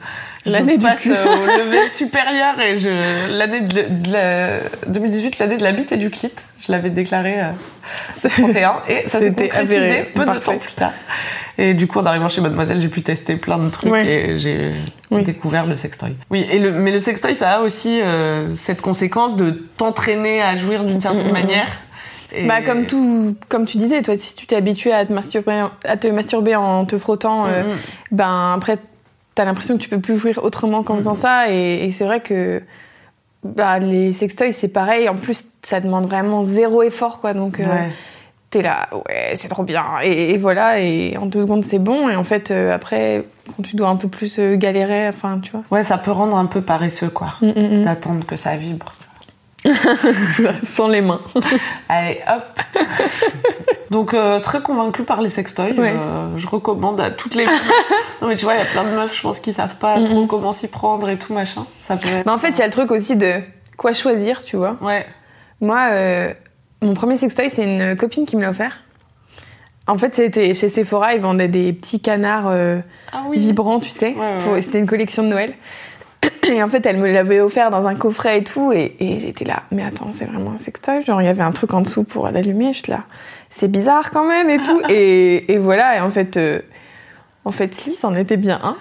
je 0.44 0.52
L'année 0.52 0.76
du 0.78 0.84
passe 0.86 1.00
cul. 1.00 1.12
euh, 1.12 1.24
au 1.24 1.46
level 1.64 1.90
supérieur 1.90 2.60
et 2.60 2.76
je, 2.76 3.28
l'année 3.36 3.62
de, 3.62 3.82
de 3.88 4.12
la- 4.12 4.58
2018, 4.86 5.38
l'année 5.38 5.56
de 5.56 5.62
la 5.64 5.72
bite 5.72 5.92
et 5.92 5.96
du 5.96 6.10
clit. 6.10 6.30
Je 6.64 6.70
l'avais 6.72 6.90
déclaré 6.90 7.40
euh, 7.40 7.44
ce 8.16 8.28
31 8.28 8.76
et 8.88 9.08
ça 9.08 9.18
s'est 9.20 9.32
concrétisé 9.32 9.76
avéré. 9.78 10.02
peu 10.14 10.24
de 10.24 10.38
temps 10.38 10.56
plus 10.56 10.72
tard. 10.72 10.92
Et 11.58 11.72
du 11.74 11.86
coup, 11.86 11.98
en 12.00 12.06
arrivant 12.06 12.28
chez 12.28 12.40
Mademoiselle, 12.42 12.80
j'ai 12.80 12.88
pu 12.88 13.02
tester 13.02 13.36
plein 13.36 13.58
de 13.58 13.70
trucs 13.70 13.90
Ouais. 13.90 14.06
et 14.06 14.38
j'ai 14.38 14.72
Oui. 15.10 15.22
découvert 15.22 15.64
le 15.66 15.74
sextoy. 15.74 16.14
Oui, 16.30 16.46
et 16.50 16.58
le, 16.58 16.70
mais 16.70 16.90
le 16.92 16.98
sextoy, 16.98 17.34
ça 17.34 17.50
a 17.52 17.60
aussi 17.60 18.00
euh, 18.02 18.46
cette 18.52 18.82
conséquence 18.82 19.36
de 19.36 19.50
t'entraîner 19.78 20.42
à 20.42 20.54
jouir 20.54 20.84
d'une 20.84 21.00
certaine 21.00 21.24
Mm, 21.24 21.28
mm, 21.28 21.32
mm. 21.32 21.36
Et- 22.36 22.46
Bah 22.46 22.62
comme 22.62 22.86
tout, 22.86 23.34
comme 23.48 23.64
tu 23.66 23.78
disais, 23.78 24.02
toi, 24.02 24.14
si 24.18 24.34
tu 24.34 24.46
t'es 24.46 24.56
habitué 24.56 24.92
à 24.92 25.04
te 25.06 25.12
masturber, 25.12 25.66
à 25.84 25.96
te 25.96 26.06
masturber 26.08 26.54
en 26.56 26.84
te 26.84 26.98
frottant, 26.98 27.46
euh, 27.46 27.62
Mm, 27.62 27.66
mm. 27.68 27.76
ben 28.12 28.52
après, 28.56 28.78
t'as 29.34 29.44
l'impression 29.44 29.76
que 29.76 29.82
tu 29.82 29.88
peux 29.88 30.00
plus 30.00 30.16
jouir 30.18 30.40
autrement 30.44 30.82
qu'en 30.82 30.96
faisant 30.96 31.14
ça, 31.14 31.50
et, 31.50 31.84
et 31.86 31.90
c'est 31.90 32.04
vrai 32.04 32.20
que 32.20 32.62
bah, 33.44 33.78
les 33.78 34.12
sextoys 34.12 34.52
c'est 34.52 34.68
pareil. 34.68 35.08
En 35.08 35.14
plus, 35.16 35.44
ça 35.62 35.80
demande 35.80 36.06
vraiment 36.06 36.42
zéro 36.42 36.82
effort, 36.82 37.20
quoi. 37.20 37.32
Donc 37.34 37.60
euh, 37.60 37.64
t'es 38.50 38.62
là, 38.62 38.88
ouais, 39.08 39.32
c'est 39.36 39.48
trop 39.48 39.62
bien, 39.64 39.84
et, 40.02 40.30
et 40.32 40.38
voilà, 40.38 40.78
et 40.80 41.16
en 41.16 41.26
deux 41.26 41.42
secondes 41.42 41.64
c'est 41.64 41.78
bon. 41.78 42.08
Et 42.08 42.16
en 42.16 42.24
fait, 42.24 42.50
euh, 42.50 42.74
après, 42.74 43.24
quand 43.56 43.62
tu 43.62 43.76
dois 43.76 43.88
un 43.88 43.96
peu 43.96 44.08
plus 44.08 44.38
euh, 44.38 44.56
galérer, 44.56 45.08
enfin, 45.08 45.38
tu 45.42 45.52
vois. 45.52 45.62
Ouais, 45.70 45.82
ça 45.82 45.98
peut 45.98 46.10
rendre 46.12 46.36
un 46.36 46.46
peu 46.46 46.60
paresseux, 46.60 47.08
quoi. 47.10 47.34
Mm, 47.40 47.46
mm, 47.48 47.78
mm. 47.78 47.82
D'attendre 47.82 48.26
que 48.26 48.36
ça 48.36 48.56
vibre. 48.56 48.92
Sans 50.64 50.88
les 50.88 51.00
mains. 51.00 51.20
Allez, 51.88 52.20
hop 52.28 52.60
Donc, 53.90 54.14
euh, 54.14 54.40
très 54.40 54.60
convaincue 54.60 55.04
par 55.04 55.20
les 55.22 55.28
sextoys. 55.30 55.72
Ouais. 55.78 55.94
euh, 55.96 56.36
je 56.36 56.46
recommande 56.46 57.00
à 57.00 57.10
toutes 57.10 57.34
les 57.34 57.46
meufs. 57.46 57.70
non, 58.20 58.28
mais 58.28 58.36
tu 58.36 58.44
vois, 58.44 58.54
il 58.54 58.58
y 58.58 58.62
a 58.62 58.66
plein 58.66 58.84
de 58.84 58.90
meufs, 58.90 59.16
je 59.16 59.22
pense, 59.22 59.38
qui 59.40 59.52
savent 59.52 59.76
pas 59.76 59.98
Mm, 60.00 60.04
trop 60.04 60.24
mm. 60.24 60.28
comment 60.28 60.52
s'y 60.52 60.68
prendre 60.68 61.08
et 61.08 61.18
tout, 61.18 61.32
machin. 61.32 61.66
Ça 61.78 61.96
peut 61.96 62.08
être... 62.08 62.26
Mais 62.26 62.32
en 62.32 62.38
fait, 62.38 62.50
il 62.50 62.58
y 62.58 62.62
a 62.62 62.66
le 62.66 62.72
truc 62.72 62.90
aussi 62.90 63.16
de 63.16 63.34
quoi 63.76 63.92
choisir, 63.92 64.44
tu 64.44 64.56
vois. 64.56 64.76
Ouais. 64.80 65.06
Moi, 65.60 65.88
euh, 65.92 66.34
mon 66.82 66.94
premier 66.94 67.16
sextoy, 67.16 67.48
c'est 67.50 67.64
une 67.64 67.96
copine 67.96 68.26
qui 68.26 68.36
me 68.36 68.42
l'a 68.42 68.50
offert. 68.50 68.78
En 69.86 69.98
fait, 69.98 70.16
c'était 70.16 70.52
chez 70.54 70.68
Sephora, 70.68 71.14
ils 71.14 71.20
vendaient 71.20 71.46
des 71.48 71.72
petits 71.72 72.00
canards 72.00 72.48
Ah 73.12 73.22
oui. 73.28 73.38
vibrants, 73.38 73.78
tu 73.78 73.90
sais. 73.90 74.14
Ouais. 74.14 74.60
C'était 74.60 74.80
une 74.80 74.86
collection 74.88 75.22
de 75.22 75.28
Noël. 75.28 75.54
Et 76.50 76.62
en 76.62 76.68
fait, 76.68 76.84
elle 76.86 76.98
me 76.98 77.10
l'avait 77.10 77.40
offert 77.40 77.70
dans 77.70 77.86
un 77.86 77.94
coffret 77.94 78.38
et 78.38 78.44
tout. 78.44 78.72
Et, 78.72 78.96
et 79.00 79.16
j'étais 79.16 79.44
là, 79.44 79.62
mais 79.70 79.82
attends, 79.82 80.12
c'est 80.12 80.26
vraiment 80.26 80.52
un 80.52 80.58
sextoy? 80.58 81.02
Genre, 81.02 81.20
il 81.22 81.24
y 81.24 81.28
avait 81.28 81.42
un 81.42 81.52
truc 81.52 81.74
en 81.74 81.80
dessous 81.80 82.04
pour 82.04 82.28
l'allumer. 82.28 82.72
J'étais 82.72 82.92
là, 82.92 83.04
c'est 83.50 83.70
bizarre 83.70 84.10
quand 84.10 84.24
même 84.24 84.50
et 84.50 84.58
tout. 84.58 84.80
et, 84.88 85.52
et 85.52 85.58
voilà, 85.58 85.96
et 85.96 86.00
en 86.00 86.10
fait, 86.10 86.36
euh, 86.36 86.60
en 87.44 87.52
fait, 87.52 87.74
si, 87.74 87.90
c'en 87.90 88.14
était 88.14 88.36
bien 88.36 88.60
un. 88.62 88.76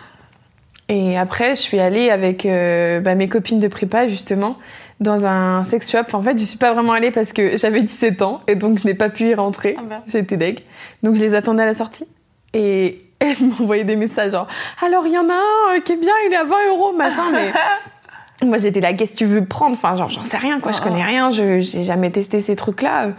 Et 0.88 1.18
après, 1.18 1.56
je 1.56 1.62
suis 1.62 1.80
allée 1.80 2.10
avec 2.10 2.46
euh, 2.46 3.00
bah, 3.00 3.16
mes 3.16 3.28
copines 3.28 3.60
de 3.60 3.68
prépa, 3.68 4.08
justement, 4.08 4.58
dans 5.00 5.26
un 5.26 5.64
sex 5.64 5.90
shop. 5.90 6.14
En 6.14 6.22
fait, 6.22 6.38
je 6.38 6.44
suis 6.44 6.58
pas 6.58 6.74
vraiment 6.74 6.94
allée 6.94 7.12
parce 7.12 7.34
que 7.34 7.58
j'avais 7.58 7.82
17 7.82 8.22
ans 8.22 8.42
et 8.48 8.56
donc 8.56 8.80
je 8.80 8.86
n'ai 8.86 8.94
pas 8.94 9.10
pu 9.10 9.30
y 9.30 9.34
rentrer. 9.34 9.76
Ah 9.78 9.84
merde. 9.84 10.04
J'étais 10.08 10.38
deg. 10.38 10.60
Donc 11.04 11.16
je 11.16 11.22
les 11.22 11.34
attendais 11.34 11.64
à 11.64 11.66
la 11.66 11.74
sortie. 11.74 12.06
Et 12.54 13.05
elles 13.20 13.36
m'envoyaient 13.42 13.84
des 13.84 13.96
messages 13.96 14.32
genre 14.32 14.48
Alors, 14.86 15.06
il 15.08 15.14
y 15.14 15.18
en 15.18 15.30
a 15.30 15.34
un 15.34 15.76
euh, 15.76 15.80
qui 15.82 15.94
est 15.94 15.98
bien, 15.98 16.14
il 16.28 16.34
est 16.34 16.38
à 16.38 16.44
20 16.44 16.56
euros, 16.70 16.94
machin. 16.94 17.24
Mais 17.32 17.52
moi, 18.48 18.58
j'étais 18.58 18.82
là, 18.82 18.94
qu'est-ce 18.94 19.12
que 19.12 19.18
tu 19.18 19.26
veux 19.26 19.46
prendre? 19.46 19.76
Enfin, 19.76 19.96
genre, 19.96 20.10
j'en 20.10 20.24
sais 20.24 20.38
rien, 20.38 20.60
quoi. 20.60 20.72
Je 20.72 20.82
connais 20.82 21.04
rien, 21.04 21.32
je 21.32 21.60
j'ai 21.60 21.84
jamais 21.84 22.12
testé 22.12 22.42
ces 22.42 22.56
trucs-là. 22.56 23.10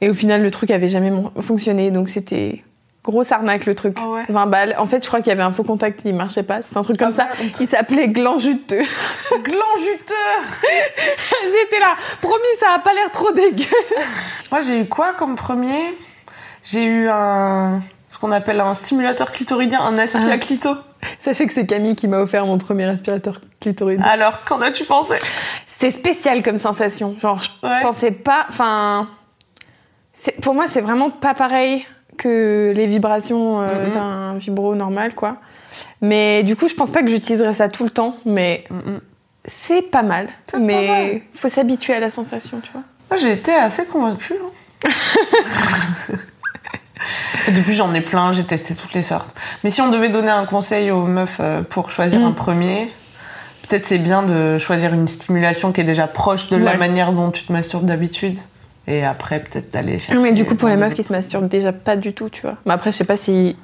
Et 0.00 0.08
au 0.08 0.14
final, 0.14 0.42
le 0.42 0.50
truc 0.50 0.70
avait 0.70 0.88
jamais 0.88 1.12
fonctionné. 1.40 1.90
Donc 1.90 2.08
c'était 2.08 2.62
grosse 3.04 3.32
arnaque, 3.32 3.66
le 3.66 3.74
truc. 3.74 3.96
Ah 4.00 4.08
ouais. 4.08 4.24
20 4.28 4.46
balles. 4.46 4.76
En 4.78 4.86
fait, 4.86 5.02
je 5.02 5.08
crois 5.08 5.20
qu'il 5.20 5.28
y 5.28 5.32
avait 5.32 5.42
un 5.42 5.52
faux 5.52 5.62
contact 5.62 6.02
qui 6.02 6.12
marchait 6.12 6.42
pas. 6.42 6.62
C'était 6.62 6.78
un 6.78 6.82
truc 6.82 6.98
comme 6.98 7.12
Ah 7.18 7.28
ça. 7.28 7.44
Il 7.60 7.68
s'appelait 7.68 8.08
gland 8.08 8.38
juteux. 8.38 8.82
Gland 9.42 9.76
juteux 9.78 10.64
J'étais 11.42 11.80
là. 11.80 11.94
Promis, 12.20 12.42
ça 12.58 12.72
a 12.76 12.78
pas 12.78 12.92
l'air 12.92 13.10
trop 13.12 13.32
dégueu. 13.32 13.64
Moi, 14.50 14.60
j'ai 14.60 14.80
eu 14.80 14.86
quoi 14.86 15.12
comme 15.12 15.34
premier? 15.34 15.96
J'ai 16.62 16.84
eu 16.84 17.08
un... 17.08 17.80
qu'on 18.20 18.30
appelle 18.32 18.60
un 18.60 18.74
stimulateur 18.74 19.32
clitoridien, 19.32 19.80
un 19.80 19.96
aspi 19.98 20.18
Ah. 20.30 20.38
clito. 20.38 20.70
Sachez 21.18 21.46
que 21.46 21.52
c'est 21.54 21.66
Camille 21.66 21.96
qui 21.96 22.06
m'a 22.08 22.18
offert 22.18 22.44
mon 22.46 22.58
premier 22.58 22.84
aspirateur 22.86 23.40
clitoridien. 23.60 24.04
Alors, 24.06 24.44
qu'en 24.44 24.60
as-tu 24.60 24.84
pensé? 24.84 25.14
C'est 25.66 25.90
spécial 25.90 26.42
comme 26.42 26.58
sensation. 26.58 27.16
Genre, 27.18 27.40
je 27.42 27.66
Ouais. 27.66 27.80
pensais 27.82 28.10
pas. 28.10 28.44
Enfin, 28.50 29.08
pour 30.42 30.54
moi, 30.54 30.66
c'est 30.70 30.82
vraiment 30.82 31.08
pas 31.10 31.32
pareil 31.34 31.86
que 32.18 32.72
les 32.76 32.86
vibrations 32.86 33.62
euh, 33.62 33.86
Mhm. 33.86 33.92
d'un 33.92 34.34
vibro 34.36 34.74
normal, 34.74 35.14
quoi. 35.14 35.36
Mais 36.02 36.42
du 36.42 36.56
coup, 36.56 36.68
je 36.68 36.74
pense 36.74 36.90
pas 36.90 37.02
que 37.02 37.08
j'utiliserais 37.08 37.54
ça 37.54 37.68
tout 37.68 37.84
le 37.84 37.90
temps, 37.90 38.16
mais 38.26 38.64
Mm-mm. 38.70 39.00
c'est 39.46 39.82
pas 39.82 40.02
mal. 40.02 40.28
Pas 40.52 40.58
mais 40.58 40.86
mal. 40.88 41.20
faut 41.34 41.48
s'habituer 41.48 41.94
à 41.94 42.00
la 42.00 42.10
sensation, 42.10 42.60
tu 42.62 42.70
vois. 42.72 42.82
Moi, 43.10 43.16
j'ai 43.18 43.32
été 43.32 43.52
assez 43.54 43.86
convaincue. 43.86 44.34
hein. 44.34 44.50
Et 47.50 47.52
Depuis, 47.52 47.74
j'en 47.74 47.92
ai 47.94 48.00
plein, 48.00 48.32
j'ai 48.32 48.44
testé 48.44 48.74
toutes 48.74 48.94
les 48.94 49.02
sortes. 49.02 49.34
Mais 49.64 49.70
si 49.70 49.80
on 49.80 49.90
devait 49.90 50.08
donner 50.08 50.30
un 50.30 50.46
conseil 50.46 50.90
aux 50.90 51.06
meufs 51.06 51.38
euh, 51.40 51.62
pour 51.62 51.90
choisir 51.90 52.20
Mm. 52.20 52.24
un 52.24 52.32
premier, 52.32 52.92
peut-être 53.68 53.86
c'est 53.86 53.98
bien 53.98 54.22
de 54.22 54.58
choisir 54.58 54.94
une 54.94 55.08
stimulation 55.08 55.72
qui 55.72 55.80
est 55.80 55.84
déjà 55.84 56.06
proche 56.06 56.48
de 56.48 56.56
la 56.56 56.76
manière 56.76 57.12
dont 57.12 57.30
tu 57.30 57.44
te 57.44 57.52
masturbes 57.52 57.86
d'habitude. 57.86 58.38
Et 58.86 59.04
après, 59.04 59.40
peut-être 59.40 59.72
d'aller 59.72 59.98
chercher. 59.98 60.20
mais 60.22 60.32
du 60.32 60.44
coup, 60.44 60.54
pour 60.56 60.68
les 60.68 60.76
meufs 60.76 60.94
qui 60.94 61.04
se 61.04 61.12
masturbent 61.12 61.48
déjà 61.48 61.72
pas 61.72 61.96
du 61.96 62.12
tout, 62.12 62.28
tu 62.28 62.42
vois. 62.42 62.56
Mais 62.66 62.72
après, 62.72 62.90
je 62.92 62.96
sais 62.98 63.04
pas 63.04 63.16
si 63.16 63.56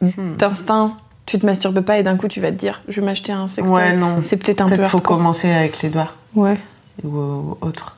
Hmm. 0.00 0.34
d'instinct, 0.36 0.94
tu 1.26 1.38
te 1.38 1.46
masturbes 1.46 1.80
pas 1.80 1.96
et 1.98 2.02
d'un 2.02 2.16
coup, 2.16 2.26
tu 2.26 2.40
vas 2.40 2.48
te 2.50 2.56
dire, 2.56 2.82
je 2.88 3.00
vais 3.00 3.06
m'acheter 3.06 3.30
un 3.30 3.46
sextoy. 3.48 3.72
Ouais, 3.76 3.92
non. 3.92 4.16
C'est 4.26 4.36
peut-être 4.36 4.60
un 4.62 4.66
Peut-être 4.66 4.80
peu 4.80 4.86
faut 4.88 4.96
hardcore. 4.98 5.16
commencer 5.18 5.48
avec 5.52 5.80
les 5.82 5.90
doigts 5.90 6.10
Ouais. 6.34 6.56
ou 7.04 7.16
euh, 7.18 7.40
autre. 7.60 7.96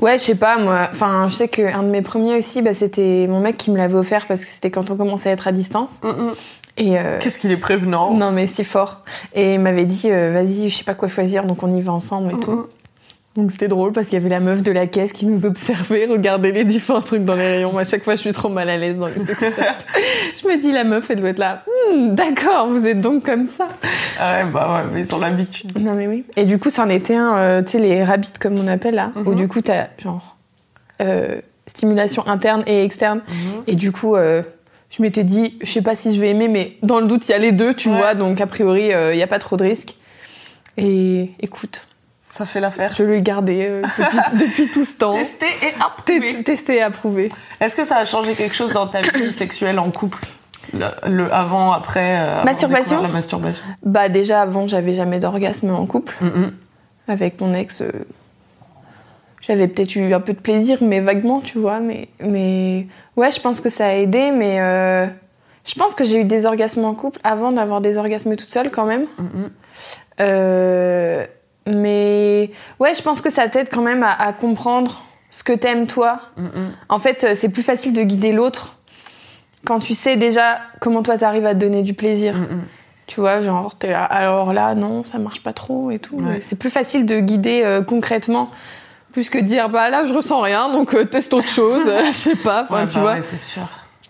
Ouais, 0.00 0.18
je 0.18 0.24
sais 0.24 0.34
pas, 0.36 0.58
moi. 0.58 0.88
Enfin, 0.92 1.28
je 1.28 1.34
sais 1.34 1.48
qu'un 1.48 1.82
de 1.82 1.88
mes 1.88 2.02
premiers 2.02 2.36
aussi, 2.38 2.62
bah, 2.62 2.74
c'était 2.74 3.26
mon 3.28 3.40
mec 3.40 3.56
qui 3.56 3.70
me 3.70 3.76
l'avait 3.78 3.98
offert 3.98 4.26
parce 4.26 4.44
que 4.44 4.50
c'était 4.50 4.70
quand 4.70 4.90
on 4.90 4.96
commençait 4.96 5.30
à 5.30 5.32
être 5.32 5.48
à 5.48 5.52
distance. 5.52 6.00
Mm-mm. 6.02 6.34
Et. 6.76 6.98
euh, 6.98 7.18
Qu'est-ce 7.20 7.38
qu'il 7.40 7.50
est 7.50 7.56
prévenant? 7.56 8.14
Non, 8.14 8.30
mais 8.30 8.46
si 8.46 8.62
fort. 8.64 9.02
Et 9.34 9.54
il 9.54 9.60
m'avait 9.60 9.84
dit, 9.84 10.10
euh, 10.10 10.30
vas-y, 10.32 10.70
je 10.70 10.76
sais 10.76 10.84
pas 10.84 10.94
quoi 10.94 11.08
choisir, 11.08 11.44
donc 11.44 11.62
on 11.62 11.74
y 11.74 11.80
va 11.80 11.92
ensemble 11.92 12.32
et 12.32 12.40
tout. 12.40 12.66
Donc 13.38 13.52
c'était 13.52 13.68
drôle 13.68 13.92
parce 13.92 14.08
qu'il 14.08 14.18
y 14.18 14.20
avait 14.20 14.28
la 14.28 14.40
meuf 14.40 14.64
de 14.64 14.72
la 14.72 14.88
caisse 14.88 15.12
qui 15.12 15.24
nous 15.24 15.46
observait, 15.46 16.06
regardait 16.06 16.50
les 16.50 16.64
différents 16.64 17.00
trucs 17.00 17.24
dans 17.24 17.36
les 17.36 17.46
rayons. 17.46 17.70
Moi, 17.70 17.82
à 17.82 17.84
chaque 17.84 18.02
fois, 18.02 18.16
je 18.16 18.20
suis 18.20 18.32
trop 18.32 18.48
mal 18.48 18.68
à 18.68 18.76
l'aise 18.76 18.98
dans 18.98 19.06
les 19.06 19.12
sex. 19.12 19.40
Je 20.42 20.48
me 20.48 20.60
dis, 20.60 20.72
la 20.72 20.82
meuf, 20.82 21.08
elle 21.10 21.20
doit 21.20 21.28
être 21.28 21.38
là. 21.38 21.62
Hmm, 21.94 22.14
D'accord, 22.16 22.68
vous 22.68 22.84
êtes 22.84 23.00
donc 23.00 23.22
comme 23.24 23.46
ça. 23.46 23.68
Ouais, 24.20 24.44
bah 24.52 24.82
ouais, 24.84 24.90
mais 24.92 25.02
ils 25.02 25.14
ont 25.14 25.20
l'habitude. 25.20 25.78
Non, 25.78 25.94
mais 25.94 26.08
oui. 26.08 26.24
Et 26.36 26.44
du 26.46 26.58
coup, 26.58 26.68
c'en 26.70 26.88
était 26.88 27.14
un, 27.14 27.36
euh, 27.36 27.62
tu 27.62 27.72
sais, 27.72 27.78
les 27.78 28.02
rabbits, 28.02 28.32
comme 28.40 28.58
on 28.58 28.66
appelle 28.66 28.96
là, 28.96 29.12
où 29.14 29.30
Mhm. 29.30 29.36
du 29.36 29.46
coup, 29.48 29.60
t'as 29.62 29.86
genre 30.02 30.36
euh, 31.00 31.40
stimulation 31.68 32.26
interne 32.26 32.64
et 32.66 32.82
externe. 32.84 33.20
Et 33.68 33.76
du 33.76 33.92
coup, 33.92 34.16
euh, 34.16 34.42
je 34.90 35.00
m'étais 35.00 35.22
dit, 35.22 35.56
je 35.62 35.70
sais 35.70 35.82
pas 35.82 35.94
si 35.94 36.12
je 36.12 36.20
vais 36.20 36.30
aimer, 36.30 36.48
mais 36.48 36.72
dans 36.82 36.98
le 36.98 37.06
doute, 37.06 37.28
il 37.28 37.30
y 37.30 37.34
a 37.34 37.38
les 37.38 37.52
deux, 37.52 37.72
tu 37.72 37.88
Ouais. 37.88 37.96
vois, 37.96 38.14
donc 38.16 38.40
a 38.40 38.46
priori, 38.48 38.90
il 39.12 39.16
n'y 39.16 39.22
a 39.22 39.26
pas 39.28 39.38
trop 39.38 39.56
de 39.56 39.62
risques. 39.62 39.94
Et 40.76 41.30
écoute, 41.40 41.87
Ça 42.38 42.46
fait 42.46 42.60
l'affaire. 42.60 42.94
je 42.96 43.02
l'ai 43.02 43.20
gardé 43.20 43.66
euh, 43.68 43.82
depuis, 43.82 44.38
depuis 44.46 44.66
tout 44.70 44.84
ce 44.84 44.96
temps. 44.96 45.12
Tester 45.14 45.46
et 45.62 45.74
approuver. 45.84 46.34
T- 46.36 46.44
Testé 46.44 46.76
et 46.76 46.82
approuvé. 46.82 47.28
Est-ce 47.60 47.74
que 47.74 47.84
ça 47.84 47.96
a 47.96 48.04
changé 48.04 48.34
quelque 48.34 48.54
chose 48.54 48.72
dans 48.72 48.86
ta 48.86 49.00
vie 49.02 49.32
sexuelle 49.32 49.78
en 49.80 49.90
couple? 49.90 50.24
Le, 50.72 50.86
le 51.08 51.32
avant, 51.34 51.72
après 51.72 52.18
euh, 52.20 52.44
Masturbation? 52.44 53.02
La 53.02 53.08
masturbation. 53.08 53.64
Bah 53.82 54.08
déjà, 54.08 54.42
avant, 54.42 54.68
j'avais 54.68 54.94
jamais 54.94 55.18
d'orgasme 55.18 55.70
en 55.74 55.84
couple. 55.86 56.14
Mm-mm. 56.22 56.52
avec 57.08 57.40
mon 57.40 57.54
ex, 57.54 57.80
euh, 57.80 57.90
j'avais 59.40 59.66
peut-être 59.66 59.96
eu 59.96 60.12
un 60.14 60.20
peu 60.20 60.32
de 60.34 60.38
plaisir, 60.40 60.78
mais 60.82 61.00
vaguement, 61.00 61.40
tu 61.40 61.58
vois. 61.58 61.80
Mais, 61.80 62.08
mais 62.20 62.86
ouais, 63.16 63.30
je 63.32 63.40
pense 63.40 63.60
que 63.60 63.70
ça 63.70 63.86
a 63.86 63.92
aidé, 63.94 64.30
mais 64.30 64.58
je 65.66 65.74
pense 65.74 65.94
que 65.94 66.04
j'ai 66.04 66.20
eu 66.20 66.24
des 66.24 66.46
orgasmes 66.46 66.84
en 66.84 66.94
couple 66.94 67.18
avant 67.24 67.50
d'avoir 67.50 67.80
des 67.80 67.98
orgasmes 67.98 68.36
toute 68.36 68.50
seule 68.50 68.70
quand 68.70 68.84
même. 68.86 69.06
Mm-mm. 69.18 69.50
Euh, 70.20 71.26
mais 71.68 72.50
ouais, 72.80 72.94
je 72.94 73.02
pense 73.02 73.20
que 73.20 73.30
ça 73.30 73.48
t'aide 73.48 73.68
quand 73.72 73.82
même 73.82 74.02
à, 74.02 74.12
à 74.12 74.32
comprendre 74.32 75.02
ce 75.30 75.42
que 75.44 75.52
t'aimes 75.52 75.86
toi. 75.86 76.20
En 76.88 76.98
fait, 76.98 77.24
euh, 77.24 77.34
c'est 77.36 77.48
plus 77.50 77.62
facile 77.62 77.92
de 77.92 78.02
guider 78.02 78.32
l'autre 78.32 78.74
quand 79.66 79.78
tu 79.80 79.94
sais 79.94 80.16
déjà 80.16 80.58
comment 80.80 81.02
toi 81.02 81.18
t'arrives 81.18 81.46
à 81.46 81.54
te 81.54 81.60
donner 81.60 81.82
du 81.82 81.94
plaisir. 81.94 82.34
Mm. 82.34 82.62
Tu 83.06 83.20
vois, 83.20 83.40
genre, 83.40 83.74
t'es 83.74 83.90
là, 83.90 84.04
alors 84.04 84.52
là, 84.52 84.74
non, 84.74 85.02
ça 85.02 85.18
marche 85.18 85.42
pas 85.42 85.52
trop 85.54 85.90
et 85.90 85.98
tout. 85.98 86.16
Ouais. 86.16 86.40
C'est 86.42 86.58
plus 86.58 86.70
facile 86.70 87.06
de 87.06 87.20
guider 87.20 87.62
euh, 87.64 87.80
concrètement, 87.82 88.50
plus 89.12 89.30
que 89.30 89.38
de 89.38 89.44
dire, 89.44 89.70
bah 89.70 89.88
là, 89.88 90.04
je 90.04 90.12
ressens 90.12 90.40
rien, 90.40 90.70
donc 90.70 90.92
euh, 90.94 91.04
teste 91.04 91.32
autre 91.32 91.48
chose, 91.48 91.90
je 92.06 92.12
sais 92.12 92.36
pas, 92.36 92.64
enfin, 92.64 92.82
Ouais, 92.82 92.86
tu 92.86 92.94
bah 92.96 93.00
vois. 93.00 93.12
ouais, 93.14 93.20
c'est 93.22 93.38
sûr. 93.38 93.62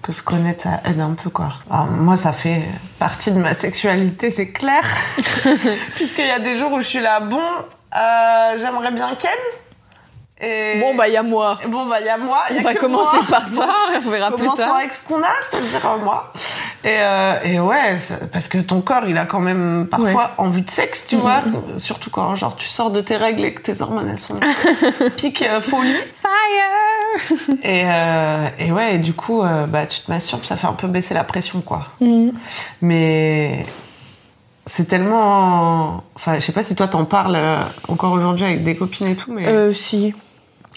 Que 0.03 0.13
se 0.13 0.23
connaître, 0.23 0.63
ça 0.63 0.81
aide 0.85 1.01
un 1.01 1.15
peu, 1.15 1.29
quoi. 1.29 1.55
Alors, 1.71 1.87
moi, 1.87 2.17
ça 2.17 2.33
fait 2.33 2.65
partie 2.99 3.33
de 3.33 3.39
ma 3.39 3.53
sexualité, 3.53 4.31
c'est 4.31 4.53
clair. 4.53 4.83
Puisqu'il 5.97 6.27
y 6.27 6.31
a 6.31 6.39
des 6.39 6.57
jours 6.57 6.73
où 6.73 6.81
je 6.81 6.87
suis 6.87 7.01
là, 7.01 7.21
bon, 7.21 7.41
euh, 7.97 8.59
j'aimerais 8.59 8.93
bien 8.93 9.17
Ken. 9.17 9.31
Et... 10.41 10.79
Bon, 10.81 10.95
bah, 10.95 11.09
il 11.09 11.15
y 11.15 11.17
a 11.17 11.23
moi. 11.25 11.59
Bon, 11.69 11.87
bah, 11.87 11.97
il 12.01 12.07
y 12.07 12.09
a 12.09 12.17
moi. 12.17 12.43
y 12.51 12.59
On 12.59 12.63
va 12.63 12.75
commencer 12.77 13.17
moi. 13.17 13.27
par 13.29 13.47
ça, 13.49 13.69
on 14.07 14.09
verra 14.11 14.29
plus 14.31 14.43
Commençons 14.45 14.63
tard. 14.63 14.77
avec 14.77 14.93
ce 14.93 15.03
qu'on 15.03 15.21
a, 15.21 15.27
c'est-à-dire 15.51 15.85
euh, 15.91 15.99
moi. 16.05 16.33
Et, 16.85 16.97
euh, 17.01 17.35
et 17.43 17.59
ouais, 17.61 17.97
parce 18.31 18.47
que 18.47 18.59
ton 18.59 18.81
corps, 18.81 19.03
il 19.09 19.19
a 19.19 19.25
quand 19.27 19.41
même 19.41 19.89
parfois 19.91 20.09
Ouais. 20.13 20.29
envie 20.45 20.63
de 20.63 20.71
sexe, 20.71 21.07
tu 21.09 21.17
vois. 21.17 21.43
Surtout 21.77 22.11
quand 22.11 22.35
genre 22.37 22.55
tu 22.57 22.69
sors 22.69 22.91
de 22.93 23.01
tes 23.01 23.17
règles 23.17 23.45
et 23.45 23.53
que 23.55 23.63
tes 23.63 23.81
hormones 23.83 24.09
elles 24.11 24.19
sont 24.21 24.39
pic 25.17 25.43
euh, 25.43 25.61
folie. 25.61 25.97
Fire 26.23 27.57
Et, 27.65 27.83
euh, 27.85 28.47
et 28.61 28.71
ouais, 28.71 28.95
et 28.95 28.99
du 28.99 29.15
coup, 29.15 29.43
euh, 29.43 29.67
bah 29.67 29.87
tu 29.87 30.01
te 30.03 30.11
masturbes, 30.11 30.45
ça 30.45 30.57
fait 30.57 30.69
un 30.69 30.73
peu 30.73 30.87
baisser 30.87 31.15
la 31.15 31.25
pression, 31.25 31.61
quoi. 31.63 31.87
Mhm. 32.01 32.33
Mais 32.81 33.67
c'est 34.67 34.87
tellement, 34.87 36.05
enfin, 36.15 36.35
je 36.37 36.41
sais 36.41 36.53
pas 36.53 36.63
si 36.63 36.77
toi 36.77 36.87
t'en 36.89 37.05
parles 37.05 37.35
euh, 37.37 37.59
encore 37.89 38.13
aujourd'hui 38.13 38.45
avec 38.45 38.63
des 38.63 38.77
copines 38.77 39.09
et 39.09 39.17
tout, 39.17 39.33
mais 39.33 39.47
Euh, 39.49 39.73
si, 39.73 40.15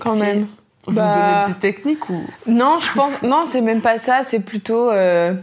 quand 0.04 0.16
même. 0.16 0.48
vous 0.88 0.94
bah- 0.94 1.14
donnez 1.44 1.54
des 1.54 1.60
techniques 1.60 2.10
ou 2.10 2.22
Non, 2.48 2.78
je 2.80 2.92
pense. 2.94 3.22
Non, 3.24 3.44
c'est 3.46 3.62
même 3.62 3.82
pas 3.82 4.00
ça. 4.00 4.22
C'est 4.28 4.40
plutôt. 4.40 4.90
euh, 4.90 5.34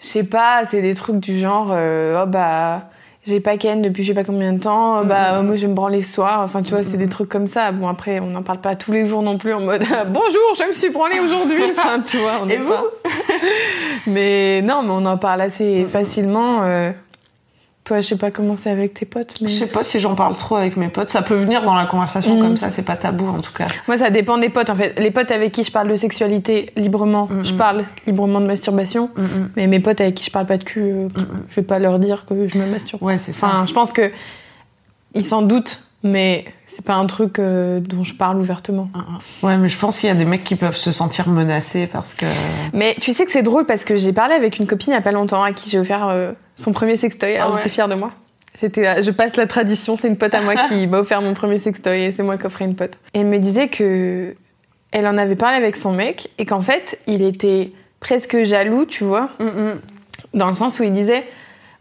je 0.00 0.06
sais 0.06 0.24
pas. 0.24 0.62
C'est 0.70 0.82
des 0.82 0.94
trucs 0.94 1.16
du 1.20 1.38
genre. 1.38 1.68
euh, 1.72 2.22
oh 2.22 2.26
bah. 2.26 2.82
J'ai 3.26 3.38
pas 3.38 3.58
Ken 3.58 3.82
depuis 3.82 4.02
je 4.02 4.08
sais 4.08 4.14
pas 4.14 4.24
combien 4.24 4.54
de 4.54 4.60
temps. 4.60 5.04
Bah 5.04 5.38
Mhm. 5.42 5.46
moi 5.46 5.56
je 5.56 5.66
me 5.66 5.74
branler 5.74 6.00
ce 6.00 6.10
soir. 6.14 6.40
Enfin 6.40 6.62
tu 6.62 6.70
vois 6.70 6.82
c'est 6.84 6.96
des 6.96 7.06
trucs 7.08 7.28
comme 7.28 7.46
ça. 7.46 7.70
Bon 7.70 7.86
après 7.86 8.18
on 8.18 8.28
n'en 8.28 8.42
parle 8.42 8.62
pas 8.62 8.76
tous 8.76 8.92
les 8.92 9.04
jours 9.04 9.20
non 9.22 9.36
plus 9.36 9.52
en 9.52 9.60
mode 9.60 9.82
bonjour 10.08 10.54
je 10.58 10.66
me 10.68 10.72
suis 10.72 10.88
branlée 10.88 11.20
aujourd'hui. 11.20 11.62
Enfin 11.76 12.00
tu 12.00 12.16
vois 12.16 12.40
on 12.42 12.48
Et 12.48 12.54
est 12.54 12.56
vous? 12.56 12.72
Pas. 12.72 12.82
Mais 14.06 14.62
non 14.62 14.82
mais 14.82 14.90
on 14.92 15.04
en 15.04 15.18
parle 15.18 15.42
assez 15.42 15.84
facilement. 15.84 16.62
euh. 16.62 16.92
Toi 17.84 18.02
je 18.02 18.08
sais 18.08 18.16
pas 18.16 18.30
comment 18.30 18.56
c'est 18.56 18.70
avec 18.70 18.94
tes 18.94 19.06
potes. 19.06 19.40
Mais... 19.40 19.48
Je 19.48 19.54
sais 19.54 19.66
pas 19.66 19.82
si 19.82 19.98
j'en 20.00 20.14
parle 20.14 20.36
trop 20.36 20.56
avec 20.56 20.76
mes 20.76 20.88
potes. 20.88 21.08
Ça 21.08 21.22
peut 21.22 21.34
venir 21.34 21.62
dans 21.64 21.74
la 21.74 21.86
conversation 21.86 22.36
Mhm. 22.36 22.42
comme 22.42 22.56
ça, 22.56 22.68
c'est 22.70 22.82
pas 22.84 22.96
tabou 22.96 23.26
en 23.26 23.40
tout 23.40 23.52
cas. 23.52 23.68
Moi, 23.88 23.96
ça 23.98 24.10
dépend 24.10 24.36
des 24.38 24.50
potes, 24.50 24.68
en 24.70 24.76
fait. 24.76 24.98
Les 24.98 25.10
potes 25.10 25.30
avec 25.30 25.50
qui 25.52 25.64
je 25.64 25.72
parle 25.72 25.88
de 25.88 25.96
sexualité 25.96 26.70
librement, 26.76 27.28
je 27.42 27.54
parle 27.54 27.84
librement 28.06 28.40
de 28.40 28.46
masturbation. 28.46 29.10
Mais 29.56 29.66
mes 29.66 29.80
potes 29.80 30.00
avec 30.00 30.14
qui 30.14 30.24
je 30.24 30.30
parle 30.30 30.46
pas 30.46 30.58
de 30.58 30.64
cul, 30.64 30.80
euh, 30.82 31.08
je 31.48 31.56
vais 31.56 31.62
pas 31.66 31.78
leur 31.78 31.98
dire 31.98 32.26
que 32.26 32.46
je 32.46 32.58
me 32.58 32.66
masturbe. 32.66 33.02
Ouais, 33.02 33.16
c'est 33.18 33.32
ça. 33.32 33.46
Enfin, 33.46 33.66
je 33.66 33.72
pense 33.72 33.92
que 33.92 34.10
ils 35.14 35.24
s'en 35.24 35.42
doutent, 35.42 35.82
mais 36.04 36.44
c'est 36.70 36.84
pas 36.84 36.94
un 36.94 37.06
truc 37.06 37.38
euh, 37.38 37.80
dont 37.80 38.04
je 38.04 38.14
parle 38.14 38.38
ouvertement. 38.38 38.88
Ouais, 39.42 39.56
mais 39.58 39.68
je 39.68 39.76
pense 39.78 39.98
qu'il 39.98 40.08
y 40.08 40.12
a 40.12 40.14
des 40.14 40.24
mecs 40.24 40.44
qui 40.44 40.54
peuvent 40.56 40.76
se 40.76 40.92
sentir 40.92 41.28
menacés 41.28 41.86
parce 41.86 42.14
que. 42.14 42.26
Mais 42.72 42.94
tu 43.00 43.12
sais 43.12 43.24
que 43.26 43.32
c'est 43.32 43.42
drôle 43.42 43.66
parce 43.66 43.84
que 43.84 43.96
j'ai 43.96 44.12
parlé 44.12 44.34
avec 44.34 44.58
une 44.58 44.66
copine 44.66 44.92
il 44.92 44.94
y 44.94 44.98
a 44.98 45.02
pas 45.02 45.12
longtemps 45.12 45.42
à 45.42 45.52
qui 45.52 45.68
j'ai 45.68 45.78
offert 45.78 46.08
euh, 46.08 46.32
son 46.56 46.72
premier 46.72 46.96
sextoy. 46.96 47.36
Alors 47.36 47.48
Ah 47.48 47.50
ouais. 47.50 47.56
j'étais 47.58 47.74
fière 47.74 47.88
de 47.88 47.94
moi. 47.94 48.12
J'étais 48.60 48.82
là, 48.82 49.02
je 49.02 49.10
passe 49.10 49.36
la 49.36 49.46
tradition, 49.46 49.96
c'est 49.96 50.08
une 50.08 50.16
pote 50.16 50.34
à 50.34 50.40
moi 50.42 50.54
qui 50.68 50.86
m'a 50.88 50.98
offert 50.98 51.22
mon 51.22 51.34
premier 51.34 51.58
sextoy 51.58 52.02
et 52.02 52.10
c'est 52.12 52.22
moi 52.22 52.36
qui 52.36 52.46
offrais 52.46 52.66
une 52.66 52.76
pote. 52.76 52.98
Et 53.14 53.20
elle 53.20 53.26
me 53.26 53.38
disait 53.38 53.68
que 53.68 54.34
elle 54.92 55.06
en 55.06 55.16
avait 55.18 55.36
parlé 55.36 55.56
avec 55.56 55.76
son 55.76 55.92
mec 55.92 56.30
et 56.38 56.46
qu'en 56.46 56.62
fait 56.62 56.98
il 57.06 57.22
était 57.22 57.72
presque 58.00 58.42
jaloux, 58.44 58.86
tu 58.86 59.04
vois, 59.04 59.28
dans 60.34 60.48
le 60.48 60.54
sens 60.54 60.78
où 60.80 60.82
il 60.82 60.92
disait 60.92 61.24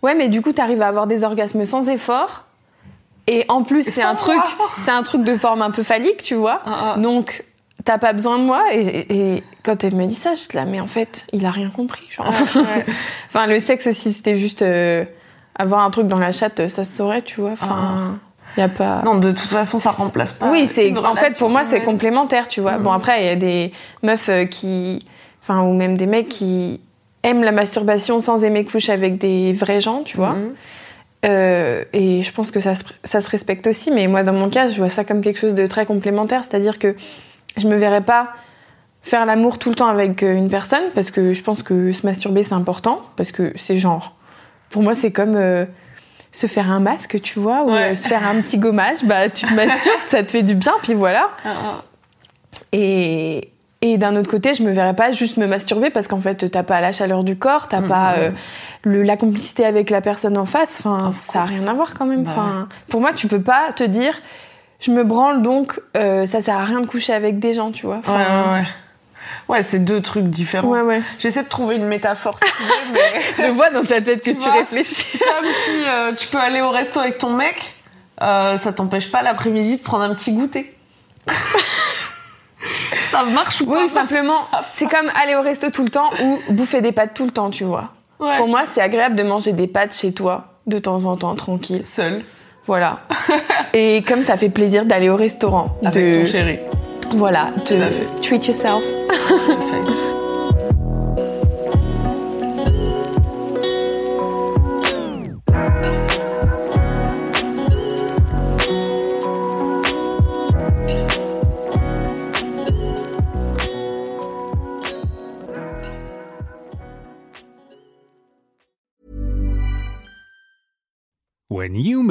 ouais 0.04 0.16
mais 0.16 0.30
du 0.30 0.42
coup 0.42 0.52
t'arrives 0.54 0.82
à 0.82 0.88
avoir 0.88 1.06
des 1.08 1.24
orgasmes 1.24 1.66
sans 1.66 1.88
effort 1.90 2.46
et 3.32 3.46
en 3.48 3.64
plus 3.64 3.84
c'est 3.90 4.04
un 4.04 4.16
truc, 4.16 4.40
c'est 4.84 4.92
un 4.92 5.04
truc 5.04 5.24
de 5.24 5.36
forme 5.38 5.62
un 5.62 5.72
peu 5.72 5.84
phallique, 5.84 6.24
tu 6.24 6.36
vois. 6.36 6.62
Ah, 6.66 6.94
ah. 6.96 7.00
Donc, 7.00 7.44
t'as 7.86 7.98
pas 7.98 8.14
besoin 8.14 8.40
de 8.40 8.44
moi. 8.44 8.64
Et, 8.74 8.80
et- 8.82 9.36
et 9.36 9.44
quand 9.64 9.84
elle 9.84 9.96
me 9.96 10.06
dit 10.06 10.16
ça, 10.16 10.32
je 10.34 10.40
suis 10.40 10.56
là, 10.58 10.66
mais 10.66 10.80
en 10.80 10.88
fait, 10.88 11.26
il 11.34 11.46
a 11.46 11.52
rien 11.52 11.70
compris. 11.70 12.06
Genre. 12.10 12.28
Ouais, 12.28 12.62
ouais. 12.62 12.86
enfin, 13.28 13.48
le 13.48 13.60
sexe 13.60 13.88
aussi, 13.88 14.12
c'était 14.14 14.36
juste 14.36 14.62
euh, 14.62 15.06
avoir 15.56 15.82
un 15.84 15.90
truc 15.92 16.08
dans 16.08 16.20
la 16.20 16.32
chatte, 16.32 16.68
ça 16.68 16.84
se 16.84 16.92
saurait, 16.94 17.22
tu 17.22 17.42
vois. 17.42 17.52
Enfin, 17.54 18.18
y 18.58 18.62
a 18.62 18.68
pas. 18.70 19.02
Non, 19.06 19.16
de 19.16 19.30
toute 19.32 19.50
façon, 19.50 19.78
ça 19.80 19.92
remplace 19.92 20.34
pas. 20.34 20.50
oui, 20.52 20.68
c'est 20.72 20.98
en 20.98 21.16
fait 21.16 21.38
pour 21.38 21.50
moi 21.50 21.64
c'est 21.70 21.82
complémentaire, 21.82 22.48
tu 22.48 22.62
vois. 22.62 22.78
Bon 22.78 22.90
Mhm. 22.92 22.96
après 22.98 23.22
il 23.24 23.26
y 23.28 23.30
a 23.30 23.36
des 23.36 23.72
meufs 24.04 24.30
euh, 24.30 24.46
qui, 24.46 25.06
enfin 25.44 25.62
ou 25.62 25.74
même 25.74 25.98
des 25.98 26.08
mecs 26.08 26.30
qui 26.30 26.82
aiment 27.24 27.44
la 27.44 27.52
masturbation 27.52 28.22
sans 28.22 28.44
aimer 28.44 28.64
coucher 28.66 28.92
avec 28.94 29.18
des 29.18 29.54
vrais 29.54 29.82
gens, 29.82 30.02
tu 30.04 30.18
vois. 30.18 30.32
Mhm. 30.34 30.54
Euh, 31.26 31.84
et 31.92 32.22
je 32.24 32.32
pense 32.32 32.50
que 32.52 32.60
ça 32.62 32.76
se, 32.76 32.84
ça 33.04 33.22
se 33.22 33.30
respecte 33.30 33.68
aussi, 33.68 33.92
mais 33.92 34.08
moi 34.08 34.24
dans 34.24 34.34
mon 34.34 34.50
cas, 34.50 34.70
je 34.70 34.78
vois 34.78 34.90
ça 34.90 35.04
comme 35.04 35.22
quelque 35.22 35.40
chose 35.40 35.54
de 35.54 35.68
très 35.68 35.86
complémentaire, 35.86 36.44
c'est-à-dire 36.50 36.80
que 36.80 36.96
je 37.58 37.68
me 37.68 37.76
verrais 37.76 38.02
pas 38.04 38.30
faire 39.02 39.26
l'amour 39.26 39.60
tout 39.60 39.70
le 39.70 39.76
temps 39.76 39.88
avec 39.88 40.24
euh, 40.24 40.34
une 40.36 40.50
personne 40.50 40.84
parce 40.96 41.12
que 41.12 41.34
je 41.34 41.42
pense 41.44 41.62
que 41.64 41.92
se 41.92 42.06
masturber 42.06 42.44
c'est 42.44 42.54
important 42.54 43.02
parce 43.18 43.32
que 43.32 43.52
c'est 43.58 43.76
genre, 43.78 44.16
pour 44.70 44.82
moi 44.82 44.94
c'est 44.94 45.12
comme 45.12 45.36
euh, 45.36 45.66
se 46.32 46.48
faire 46.48 46.72
un 46.72 46.80
masque, 46.80 47.20
tu 47.22 47.40
vois, 47.40 47.64
ou 47.64 47.72
Ouais. 47.72 47.92
euh, 47.92 47.96
se 47.96 48.08
faire 48.08 48.26
un 48.26 48.40
petit 48.42 48.58
gommage, 48.58 49.04
bah 49.04 49.28
tu 49.30 49.46
te 49.46 49.54
masturbes, 49.54 50.00
ça 50.10 50.24
te 50.24 50.32
fait 50.32 50.44
du 50.44 50.56
bien, 50.56 50.74
puis 50.84 50.94
voilà. 50.94 51.30
Ah, 51.44 51.50
ah. 51.66 51.82
Et, 52.72 53.50
et 53.82 53.98
d'un 53.98 54.16
autre 54.18 54.30
côté, 54.30 54.54
je 54.54 54.64
me 54.64 54.72
verrais 54.72 54.94
pas 54.96 55.12
juste 55.14 55.38
me 55.38 55.48
masturber 55.48 55.90
parce 55.90 56.08
qu'en 56.08 56.20
fait, 56.22 56.50
t'as 56.52 56.64
pas 56.64 56.82
la 56.82 56.92
chaleur 56.92 57.24
du 57.24 57.38
corps, 57.38 57.68
t'as 57.70 57.82
pas 57.82 58.12
Mhm. 58.12 58.18
euh, 58.20 58.32
le- 58.84 59.04
la 59.04 59.16
complicité 59.18 59.66
avec 59.66 59.90
la 59.90 60.02
personne 60.02 60.38
en 60.38 60.46
face. 60.46 60.82
Enfin, 60.84 61.12
ça 61.32 61.42
a 61.44 61.46
rien 61.46 61.66
à 61.68 61.74
voir 61.74 61.94
quand 61.98 62.06
même. 62.06 62.24
Bah 62.24 62.32
Enfin, 62.34 62.68
pour 62.90 63.00
moi, 63.02 63.12
tu 63.14 63.28
peux 63.28 63.42
pas 63.42 63.72
te 63.74 63.84
dire, 63.84 64.14
je 64.82 64.92
me 64.92 65.04
branle 65.06 65.42
donc 65.42 65.80
euh, 65.96 66.26
ça 66.26 66.42
sert 66.42 66.58
à 66.58 66.66
rien 66.66 66.82
de 66.82 66.88
coucher 66.88 67.14
avec 67.14 67.40
des 67.40 67.54
gens, 67.54 67.72
tu 67.72 67.86
vois. 67.86 67.96
Ouais, 67.98 68.02
Enfin, 68.06 68.44
ouais, 68.54 68.60
ouais. 68.60 68.68
Ouais, 69.48 69.62
c'est 69.62 69.80
deux 69.80 70.02
trucs 70.02 70.26
différents. 70.26 70.68
ouais, 70.70 70.82
ouais. 70.82 71.02
J'essaie 71.20 71.44
de 71.44 71.50
trouver 71.50 71.76
une 71.76 71.86
métaphore 71.88 72.38
stylée, 72.38 72.70
mais 72.94 73.22
Je 73.38 73.52
vois 73.52 73.70
dans 73.70 73.84
ta 73.84 74.02
tête 74.02 74.20
que 74.24 74.30
Tu 74.32 74.36
tu, 74.38 74.44
vois 74.44 74.54
réfléchis. 74.54 75.06
c'est 75.12 75.20
comme 75.20 75.46
si 75.66 75.88
euh, 75.88 76.14
tu 76.16 76.28
peux 76.28 76.38
aller 76.40 76.62
au 76.62 76.70
resto 76.70 77.00
avec 77.00 77.18
ton 77.18 77.32
mec, 77.32 77.76
ça 78.20 78.74
t'empêche 78.76 79.10
pas 79.12 79.22
l'après-midi 79.22 79.78
de 79.78 79.84
prendre 79.84 80.04
un 80.04 80.14
petit 80.16 80.34
goûter. 80.34 80.76
ça 83.10 83.24
marche 83.24 83.62
ou 83.62 83.66
pas 83.66 83.82
Oui, 83.84 83.90
simplement, 83.90 84.38
c'est 84.74 84.86
comme 84.90 85.10
aller 85.22 85.36
au 85.36 85.42
resto 85.42 85.70
tout 85.70 85.84
le 85.84 85.90
temps 85.90 86.10
ou 86.24 86.40
bouffer 86.54 86.82
des 86.82 86.92
pâtes 86.92 87.14
tout 87.14 87.26
le 87.26 87.32
temps, 87.32 87.50
tu 87.50 87.64
vois. 87.64 87.90
Ouais. 88.20 88.38
Pour 88.38 88.48
moi, 88.48 88.64
c'est 88.72 88.82
agréable 88.82 89.16
de 89.16 89.24
manger 89.24 89.54
des 89.54 89.68
pâtes 89.68 89.96
chez 89.96 90.12
toi 90.12 90.46
de 90.68 90.78
temps 90.78 91.06
en 91.06 91.16
temps, 91.18 91.36
tranquille. 91.36 91.82
Seul, 91.86 92.22
Voilà. 92.68 93.00
Et 93.74 94.04
comme 94.08 94.24
ça 94.24 94.38
fait 94.38 94.50
plaisir 94.50 94.86
d'aller 94.86 95.10
au 95.10 95.16
restaurant, 95.16 95.78
avec 95.84 96.04
de 96.14 96.20
ton 96.20 96.26
chéri. 96.26 96.60
voilà, 97.12 97.48
Tout 97.66 97.74
à 97.74 97.78
de 97.78 97.90
fait. 97.90 98.06
treat 98.22 98.48
yourself. 98.48 98.84
Parfait. 99.08 99.94